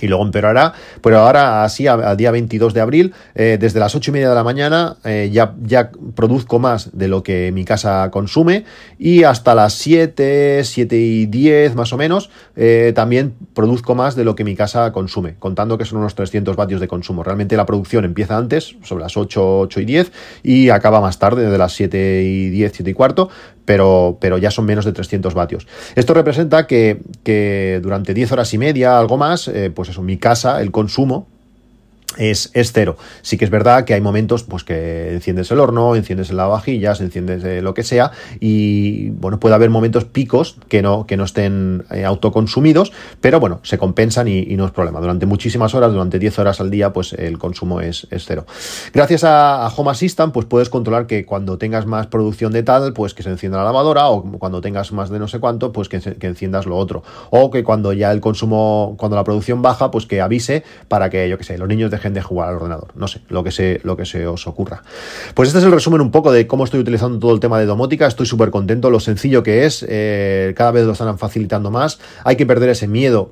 y 0.00 0.06
luego 0.06 0.24
empeorará, 0.24 0.72
pero 1.02 1.18
ahora 1.18 1.64
así 1.64 1.86
al 1.86 2.16
día 2.16 2.30
22 2.30 2.74
de 2.74 2.80
abril, 2.80 3.14
eh, 3.34 3.58
desde 3.60 3.80
las 3.80 3.94
8 3.94 4.10
y 4.10 4.12
media 4.12 4.28
de 4.28 4.34
la 4.34 4.44
mañana 4.44 4.96
eh, 5.04 5.30
ya, 5.32 5.54
ya 5.62 5.90
produzco 6.14 6.58
más 6.58 6.96
de 6.96 7.08
lo 7.08 7.22
que 7.22 7.52
mi 7.52 7.64
casa 7.64 8.10
consume 8.10 8.64
y 8.98 9.24
hasta 9.24 9.54
las 9.54 9.74
7, 9.74 10.62
7 10.64 10.96
y 10.96 11.26
10 11.26 11.74
más 11.74 11.92
o 11.92 11.96
menos 11.96 12.30
eh, 12.56 12.92
también 12.94 13.34
produzco 13.54 13.94
más 13.94 14.16
de 14.16 14.24
lo 14.24 14.34
que 14.34 14.44
mi 14.44 14.56
casa 14.56 14.92
consume, 14.92 15.36
contando 15.38 15.78
que 15.78 15.84
son 15.84 15.98
unos 15.98 16.14
300 16.14 16.56
vatios 16.56 16.80
de 16.80 16.88
consumo. 16.88 17.22
Realmente 17.22 17.56
la 17.56 17.66
producción 17.66 18.04
empieza 18.04 18.36
antes, 18.36 18.76
sobre 18.82 19.02
las 19.02 19.16
8, 19.16 19.60
8 19.60 19.80
y 19.80 19.84
10 19.84 20.12
y 20.42 20.70
acaba 20.70 21.00
más 21.00 21.18
tarde, 21.18 21.44
desde 21.44 21.58
las 21.58 21.72
7 21.72 22.22
y 22.24 22.50
10, 22.50 22.72
7 22.74 22.90
y 22.90 22.94
cuarto, 22.94 23.28
pero, 23.68 24.16
pero 24.18 24.38
ya 24.38 24.50
son 24.50 24.64
menos 24.64 24.86
de 24.86 24.92
300 24.92 25.34
vatios. 25.34 25.66
Esto 25.94 26.14
representa 26.14 26.66
que, 26.66 27.02
que 27.22 27.80
durante 27.82 28.14
10 28.14 28.32
horas 28.32 28.54
y 28.54 28.56
media, 28.56 28.98
algo 28.98 29.18
más, 29.18 29.50
pues 29.74 29.90
eso, 29.90 30.00
mi 30.00 30.16
casa, 30.16 30.62
el 30.62 30.70
consumo 30.70 31.26
es, 32.16 32.50
cero. 32.72 32.96
Sí 33.22 33.36
que 33.36 33.44
es 33.44 33.50
verdad 33.50 33.84
que 33.84 33.94
hay 33.94 34.00
momentos 34.00 34.42
pues 34.42 34.64
que 34.64 35.12
enciendes 35.12 35.50
el 35.50 35.60
horno, 35.60 35.94
enciendes 35.94 36.32
la 36.32 36.46
vajillas, 36.46 37.00
enciendes 37.00 37.44
eh, 37.44 37.62
lo 37.62 37.74
que 37.74 37.82
sea 37.82 38.12
y 38.40 39.10
bueno, 39.10 39.38
puede 39.38 39.54
haber 39.54 39.70
momentos 39.70 40.04
picos 40.04 40.56
que 40.68 40.82
no, 40.82 41.06
que 41.06 41.16
no 41.16 41.24
estén 41.24 41.84
eh, 41.90 42.04
autoconsumidos, 42.04 42.92
pero 43.20 43.40
bueno, 43.40 43.60
se 43.62 43.78
compensan 43.78 44.28
y, 44.28 44.58
no 44.58 44.64
es 44.64 44.72
problema. 44.72 45.00
Durante 45.00 45.26
muchísimas 45.26 45.74
horas, 45.74 45.92
durante 45.92 46.18
10 46.18 46.38
horas 46.40 46.60
al 46.60 46.70
día, 46.70 46.92
pues 46.92 47.12
el 47.12 47.38
consumo 47.38 47.80
es, 47.80 48.08
cero. 48.26 48.44
Gracias 48.92 49.22
a, 49.22 49.68
Home 49.76 49.92
Assistant, 49.92 50.32
pues 50.32 50.46
puedes 50.46 50.68
controlar 50.68 51.06
que 51.06 51.24
cuando 51.24 51.58
tengas 51.58 51.86
más 51.86 52.08
producción 52.08 52.52
de 52.52 52.64
tal, 52.64 52.92
pues 52.92 53.14
que 53.14 53.22
se 53.22 53.30
encienda 53.30 53.58
la 53.58 53.64
lavadora 53.64 54.08
o 54.08 54.22
cuando 54.38 54.60
tengas 54.60 54.90
más 54.90 55.10
de 55.10 55.20
no 55.20 55.28
sé 55.28 55.38
cuánto, 55.38 55.70
pues 55.70 55.88
que, 55.88 56.00
que 56.00 56.26
enciendas 56.26 56.66
lo 56.66 56.76
otro. 56.76 57.04
O 57.30 57.52
que 57.52 57.62
cuando 57.62 57.92
ya 57.92 58.10
el 58.10 58.20
consumo, 58.20 58.96
cuando 58.98 59.14
la 59.14 59.22
producción 59.22 59.62
baja, 59.62 59.92
pues 59.92 60.06
que 60.06 60.20
avise 60.20 60.64
para 60.88 61.10
que, 61.10 61.28
yo 61.28 61.38
que 61.38 61.44
sé, 61.44 61.56
los 61.56 61.68
niños 61.68 61.92
dejen 61.98 62.14
de 62.14 62.22
jugar 62.22 62.48
al 62.48 62.56
ordenador. 62.56 62.88
No 62.94 63.08
sé, 63.08 63.20
lo 63.28 63.44
que 63.44 63.50
se, 63.50 63.80
lo 63.84 63.96
que 63.96 64.06
se 64.06 64.26
os 64.26 64.46
ocurra. 64.46 64.82
Pues 65.34 65.48
este 65.48 65.58
es 65.58 65.64
el 65.64 65.72
resumen 65.72 66.00
un 66.00 66.10
poco 66.10 66.32
de 66.32 66.46
cómo 66.46 66.64
estoy 66.64 66.80
utilizando 66.80 67.18
todo 67.18 67.32
el 67.32 67.40
tema 67.40 67.58
de 67.58 67.66
domótica. 67.66 68.06
Estoy 68.06 68.26
súper 68.26 68.50
contento, 68.50 68.90
lo 68.90 69.00
sencillo 69.00 69.42
que 69.42 69.66
es. 69.66 69.84
Eh, 69.88 70.54
cada 70.56 70.70
vez 70.70 70.86
lo 70.86 70.92
están 70.92 71.18
facilitando 71.18 71.70
más. 71.70 71.98
Hay 72.24 72.36
que 72.36 72.46
perder 72.46 72.70
ese 72.70 72.88
miedo 72.88 73.30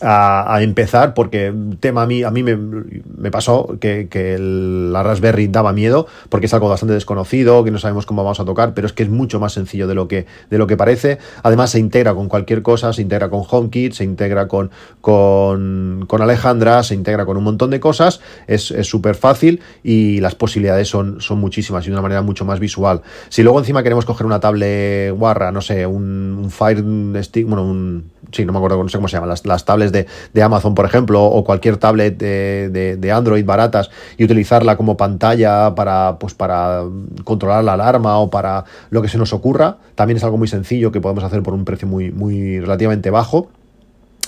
a, 0.00 0.58
empezar, 0.62 1.14
porque 1.14 1.52
tema 1.80 2.02
a 2.02 2.06
mí, 2.06 2.22
a 2.22 2.30
mí 2.30 2.42
me, 2.42 3.30
pasó 3.30 3.76
que, 3.80 4.08
la 4.38 5.02
Raspberry 5.02 5.48
daba 5.48 5.72
miedo, 5.72 6.06
porque 6.28 6.46
es 6.46 6.54
algo 6.54 6.68
bastante 6.68 6.94
desconocido, 6.94 7.64
que 7.64 7.70
no 7.70 7.78
sabemos 7.78 8.06
cómo 8.06 8.22
vamos 8.24 8.40
a 8.40 8.44
tocar, 8.44 8.74
pero 8.74 8.86
es 8.86 8.92
que 8.92 9.02
es 9.02 9.08
mucho 9.08 9.40
más 9.40 9.52
sencillo 9.52 9.86
de 9.86 9.94
lo 9.94 10.08
que, 10.08 10.26
de 10.50 10.58
lo 10.58 10.66
que 10.66 10.76
parece. 10.76 11.18
Además, 11.42 11.70
se 11.70 11.78
integra 11.78 12.14
con 12.14 12.28
cualquier 12.28 12.62
cosa, 12.62 12.92
se 12.92 13.02
integra 13.02 13.30
con 13.30 13.42
HomeKit, 13.48 13.92
se 13.92 14.04
integra 14.04 14.48
con, 14.48 14.70
con, 15.00 16.06
Alejandra, 16.20 16.82
se 16.82 16.94
integra 16.94 17.24
con 17.24 17.36
un 17.36 17.44
montón 17.44 17.70
de 17.70 17.80
cosas, 17.80 18.20
es 18.46 18.72
súper 18.82 19.14
fácil 19.14 19.60
y 19.82 20.20
las 20.20 20.34
posibilidades 20.34 20.88
son, 20.88 21.20
son 21.20 21.38
muchísimas 21.38 21.84
y 21.84 21.88
de 21.88 21.92
una 21.92 22.02
manera 22.02 22.22
mucho 22.22 22.44
más 22.44 22.60
visual. 22.60 23.02
Si 23.28 23.42
luego 23.42 23.58
encima 23.58 23.82
queremos 23.82 24.04
coger 24.04 24.26
una 24.26 24.40
tablet 24.40 25.12
guarra, 25.12 25.52
no 25.52 25.60
sé, 25.60 25.86
un, 25.86 26.48
Fire 26.50 26.82
Stick, 27.22 27.46
bueno, 27.46 27.64
un 27.64 28.10
sí, 28.32 28.44
no 28.44 28.52
me 28.52 28.58
acuerdo, 28.58 28.82
no 28.82 28.88
sé 28.88 28.98
cómo 28.98 29.08
se 29.08 29.16
llaman, 29.16 29.34
las, 29.44 29.64
tablets 29.64 29.87
de, 29.92 30.06
Amazon, 30.42 30.74
por 30.74 30.84
ejemplo, 30.84 31.24
o 31.24 31.44
cualquier 31.44 31.76
tablet 31.76 32.18
de, 32.18 33.12
Android 33.12 33.44
baratas 33.44 33.90
y 34.16 34.24
utilizarla 34.24 34.76
como 34.76 34.96
pantalla 34.96 35.74
para, 35.74 36.18
pues, 36.18 36.34
para 36.34 36.82
controlar 37.24 37.64
la 37.64 37.74
alarma 37.74 38.18
o 38.18 38.30
para 38.30 38.64
lo 38.90 39.02
que 39.02 39.08
se 39.08 39.18
nos 39.18 39.32
ocurra, 39.32 39.78
también 39.94 40.18
es 40.18 40.24
algo 40.24 40.38
muy 40.38 40.48
sencillo 40.48 40.92
que 40.92 41.00
podemos 41.00 41.24
hacer 41.24 41.42
por 41.42 41.54
un 41.54 41.64
precio 41.64 41.88
muy, 41.88 42.10
muy 42.12 42.60
relativamente 42.60 43.10
bajo 43.10 43.48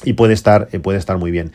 y 0.05 0.15
puede 0.15 0.33
estar, 0.33 0.69
eh, 0.73 0.81
puede 0.81 0.99
estar 0.99 1.19
muy 1.19 1.31
bien. 1.31 1.53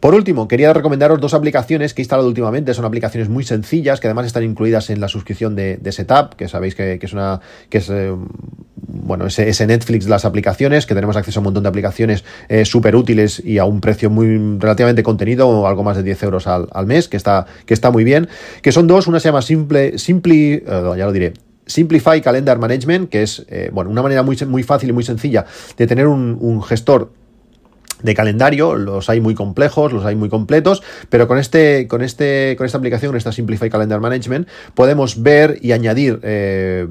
Por 0.00 0.14
último, 0.14 0.48
quería 0.48 0.72
recomendaros 0.72 1.20
dos 1.20 1.34
aplicaciones 1.34 1.94
que 1.94 2.02
he 2.02 2.04
instalado 2.04 2.28
últimamente. 2.28 2.74
Son 2.74 2.84
aplicaciones 2.84 3.28
muy 3.28 3.44
sencillas 3.44 4.00
que 4.00 4.06
además 4.06 4.26
están 4.26 4.44
incluidas 4.44 4.90
en 4.90 5.00
la 5.00 5.08
suscripción 5.08 5.56
de, 5.56 5.80
Setup, 5.92 6.34
que 6.34 6.48
sabéis 6.48 6.74
que, 6.74 6.98
es 7.00 7.12
una. 7.12 7.40
que 7.70 7.78
es 7.78 7.88
eh, 7.88 8.14
bueno, 9.02 9.26
ese, 9.26 9.66
Netflix 9.66 10.04
de 10.04 10.10
las 10.10 10.24
aplicaciones, 10.24 10.86
que 10.86 10.94
tenemos 10.94 11.16
acceso 11.16 11.38
a 11.38 11.40
un 11.40 11.44
montón 11.44 11.62
de 11.62 11.68
aplicaciones 11.68 12.24
eh, 12.48 12.64
súper 12.64 12.96
útiles 12.96 13.42
y 13.44 13.58
a 13.58 13.64
un 13.64 13.80
precio 13.80 14.10
muy 14.10 14.58
relativamente 14.58 15.02
contenido, 15.02 15.66
algo 15.66 15.82
más 15.82 15.96
de 15.96 16.02
10 16.02 16.22
euros 16.24 16.46
al, 16.46 16.86
mes, 16.86 17.08
que 17.08 17.16
está, 17.16 17.46
que 17.64 17.74
está 17.74 17.90
muy 17.90 18.04
bien. 18.04 18.28
Que 18.62 18.72
son 18.72 18.86
dos, 18.86 19.06
una 19.06 19.20
se 19.20 19.28
llama 19.28 19.42
Simple, 19.42 19.98
Simply, 19.98 20.62
ya 20.66 21.06
lo 21.06 21.12
diré, 21.12 21.34
Simplify 21.66 22.20
Calendar 22.20 22.58
Management, 22.58 23.10
que 23.10 23.22
es 23.22 23.44
bueno, 23.72 23.90
una 23.90 24.02
manera 24.02 24.22
muy, 24.22 24.36
muy 24.46 24.62
fácil 24.62 24.90
y 24.90 24.92
muy 24.92 25.04
sencilla 25.04 25.46
de 25.76 25.86
tener 25.86 26.06
un, 26.06 26.62
gestor 26.62 27.12
de 28.02 28.14
calendario, 28.14 28.74
los 28.74 29.08
hay 29.08 29.20
muy 29.20 29.34
complejos, 29.34 29.92
los 29.92 30.04
hay 30.04 30.16
muy 30.16 30.28
completos, 30.28 30.82
pero 31.08 31.26
con 31.26 31.38
este, 31.38 31.88
con 31.88 32.02
este, 32.02 32.54
con 32.56 32.66
esta 32.66 32.78
aplicación, 32.78 33.16
esta 33.16 33.32
Simplify 33.32 33.70
Calendar 33.70 34.00
Management, 34.00 34.48
podemos 34.74 35.22
ver 35.22 35.58
y 35.62 35.72
añadir 35.72 36.20
eh, 36.22 36.86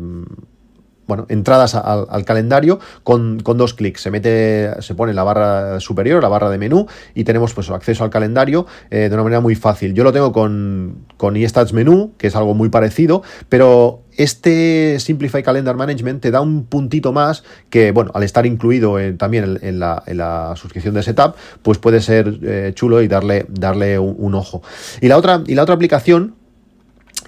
bueno, 1.07 1.25
entradas 1.29 1.75
al, 1.75 2.25
calendario 2.25 2.79
con, 3.03 3.37
dos 3.37 3.73
clics. 3.73 4.01
Se 4.01 4.11
mete, 4.11 4.81
se 4.81 4.95
pone 4.95 5.13
la 5.13 5.23
barra 5.23 5.79
superior, 5.79 6.21
la 6.21 6.29
barra 6.29 6.49
de 6.49 6.57
menú, 6.57 6.87
y 7.13 7.23
tenemos 7.23 7.53
pues 7.53 7.69
acceso 7.69 8.03
al 8.03 8.09
calendario 8.09 8.65
eh, 8.89 9.09
de 9.09 9.13
una 9.13 9.23
manera 9.23 9.41
muy 9.41 9.55
fácil. 9.55 9.93
Yo 9.93 10.03
lo 10.03 10.11
tengo 10.11 10.31
con, 10.31 11.05
con 11.17 11.35
eStats 11.35 11.73
Menú, 11.73 12.13
que 12.17 12.27
es 12.27 12.35
algo 12.35 12.53
muy 12.53 12.69
parecido, 12.69 13.23
pero 13.49 14.01
este 14.17 14.97
Simplify 14.99 15.43
Calendar 15.43 15.75
Management 15.75 16.21
te 16.21 16.31
da 16.31 16.41
un 16.41 16.65
puntito 16.65 17.11
más 17.11 17.43
que, 17.69 17.91
bueno, 17.91 18.11
al 18.13 18.23
estar 18.23 18.45
incluido 18.45 18.97
también 19.17 19.59
en, 19.61 19.79
la, 19.79 20.53
suscripción 20.55 20.93
de 20.93 21.03
Setup, 21.03 21.35
pues 21.61 21.77
puede 21.77 22.01
ser 22.01 22.39
eh, 22.43 22.71
chulo 22.73 23.01
y 23.01 23.07
darle, 23.07 23.45
darle 23.49 23.99
un, 23.99 24.35
ojo. 24.35 24.61
Y 25.01 25.07
la 25.07 25.17
otra, 25.17 25.43
y 25.45 25.55
la 25.55 25.63
otra 25.63 25.75
aplicación 25.75 26.35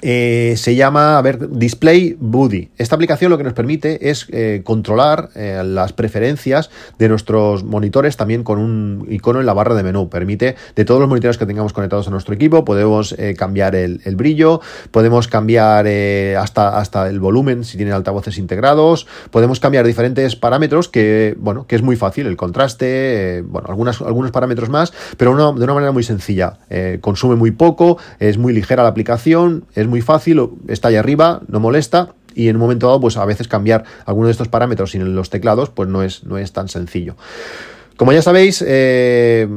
eh, 0.02 0.54
se 0.58 0.76
llama, 0.76 1.18
a 1.18 1.22
ver, 1.22 1.50
Display 1.50 2.16
Buddy. 2.20 2.70
Esta 2.78 2.96
aplicación 2.96 3.32
lo 3.32 3.38
que 3.38 3.44
nos 3.44 3.54
permite 3.54 4.10
es 4.10 4.28
eh, 4.32 4.62
controlar 4.64 5.30
eh, 5.36 5.64
las 5.66 5.94
preferencias 5.94 6.70
de 7.00 7.10
nuestros 7.10 7.64
monitores 7.64 8.16
también 8.16 8.44
con 8.44 8.60
un 8.60 9.08
icono 9.10 9.40
en 9.40 9.46
la 9.46 9.54
barra 9.54 9.76
de 9.76 9.84
menú. 9.84 10.10
Permite, 10.10 10.56
de 10.76 10.86
todos 10.86 11.00
los 11.00 11.10
monitores 11.10 11.38
que 11.38 11.46
tengamos 11.46 11.74
conectados 11.74 12.08
a 12.08 12.12
nuestro 12.12 12.36
equipo, 12.36 12.64
podemos 12.64 13.16
cambiar 13.38 13.76
el, 13.76 14.00
brillo, 14.16 14.62
podemos 14.92 15.28
cambiar 15.28 15.88
hasta, 16.38 16.78
hasta 16.78 17.10
el 17.10 17.20
volumen 17.20 17.64
si 17.64 17.78
tienen 17.78 17.94
altavoces 17.94 18.38
integrados, 18.38 19.08
podemos 19.32 19.60
cambiar 19.60 19.86
diferentes 19.86 20.36
parámetros 20.36 20.90
que, 20.90 21.36
bueno, 21.40 21.66
que 21.68 21.76
es 21.76 21.82
muy 21.82 21.96
fácil, 21.96 22.28
el 22.28 22.38
contraste, 22.38 23.44
bueno, 23.48 23.68
algunas, 23.70 24.02
algunos 24.02 24.32
parámetros 24.32 24.70
más, 24.70 24.94
pero 25.18 25.36
de 25.54 25.64
una 25.64 25.74
manera 25.74 25.92
muy 25.92 26.04
sencilla. 26.04 26.60
consume 27.02 27.36
muy 27.36 27.52
poco, 27.52 27.98
es 28.20 28.38
muy 28.38 28.54
ligera 28.54 28.84
la 28.84 28.90
aplicación, 28.90 29.66
muy 29.88 30.02
fácil, 30.02 30.50
está 30.68 30.90
ahí 30.90 30.96
arriba, 30.96 31.42
no 31.48 31.60
molesta 31.60 32.14
y 32.38 32.50
en 32.50 32.56
un 32.56 32.62
momento 32.62 32.86
dado, 32.86 33.02
pues 33.02 33.18
a 33.18 33.26
veces 33.26 33.48
cambiar 33.48 33.84
alguno 34.06 34.28
de 34.28 34.32
estos 34.32 34.48
parámetros 34.48 34.92
sin 34.92 35.16
los 35.16 35.32
teclados, 35.32 35.72
pues 35.72 35.90
no 35.90 36.04
es, 36.04 36.24
no 36.24 36.38
es 36.38 36.54
tan 36.54 36.70
sencillo. 36.70 37.16
Como 37.96 38.14
ya 38.14 38.22
sabéis, 38.22 38.64
eh, 38.66 39.48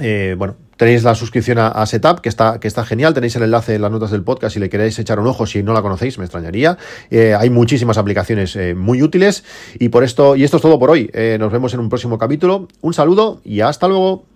eh, 0.00 0.34
bueno, 0.36 0.56
tenéis 0.76 1.04
la 1.04 1.14
suscripción 1.14 1.58
a, 1.60 1.86
Setup, 1.86 2.18
que 2.18 2.28
está, 2.28 2.58
que 2.58 2.66
está 2.66 2.84
genial. 2.84 3.14
Tenéis 3.14 3.36
el 3.36 3.44
enlace 3.44 3.76
en 3.76 3.82
las 3.82 3.92
notas 3.92 4.10
del 4.10 4.24
podcast 4.24 4.54
si 4.54 4.58
le 4.58 4.68
queréis 4.68 4.98
echar 4.98 5.20
un 5.20 5.28
ojo. 5.28 5.46
Si 5.46 5.62
no 5.62 5.72
la 5.72 5.80
conocéis, 5.80 6.18
me 6.18 6.24
extrañaría. 6.24 6.76
Eh, 7.08 7.36
hay 7.38 7.50
muchísimas 7.50 7.98
aplicaciones 7.98 8.58
muy 8.74 9.00
útiles. 9.00 9.44
Y 9.78 9.90
por 9.90 10.02
esto, 10.02 10.34
y 10.34 10.42
esto 10.42 10.56
es 10.56 10.62
todo 10.62 10.80
por 10.80 10.90
hoy. 10.90 11.08
nos 11.38 11.52
vemos 11.52 11.72
en 11.72 11.78
un 11.78 11.88
próximo 11.88 12.18
capítulo. 12.18 12.66
Un 12.80 12.94
saludo 12.94 13.40
y 13.44 13.60
hasta 13.60 13.86
luego. 13.86 14.33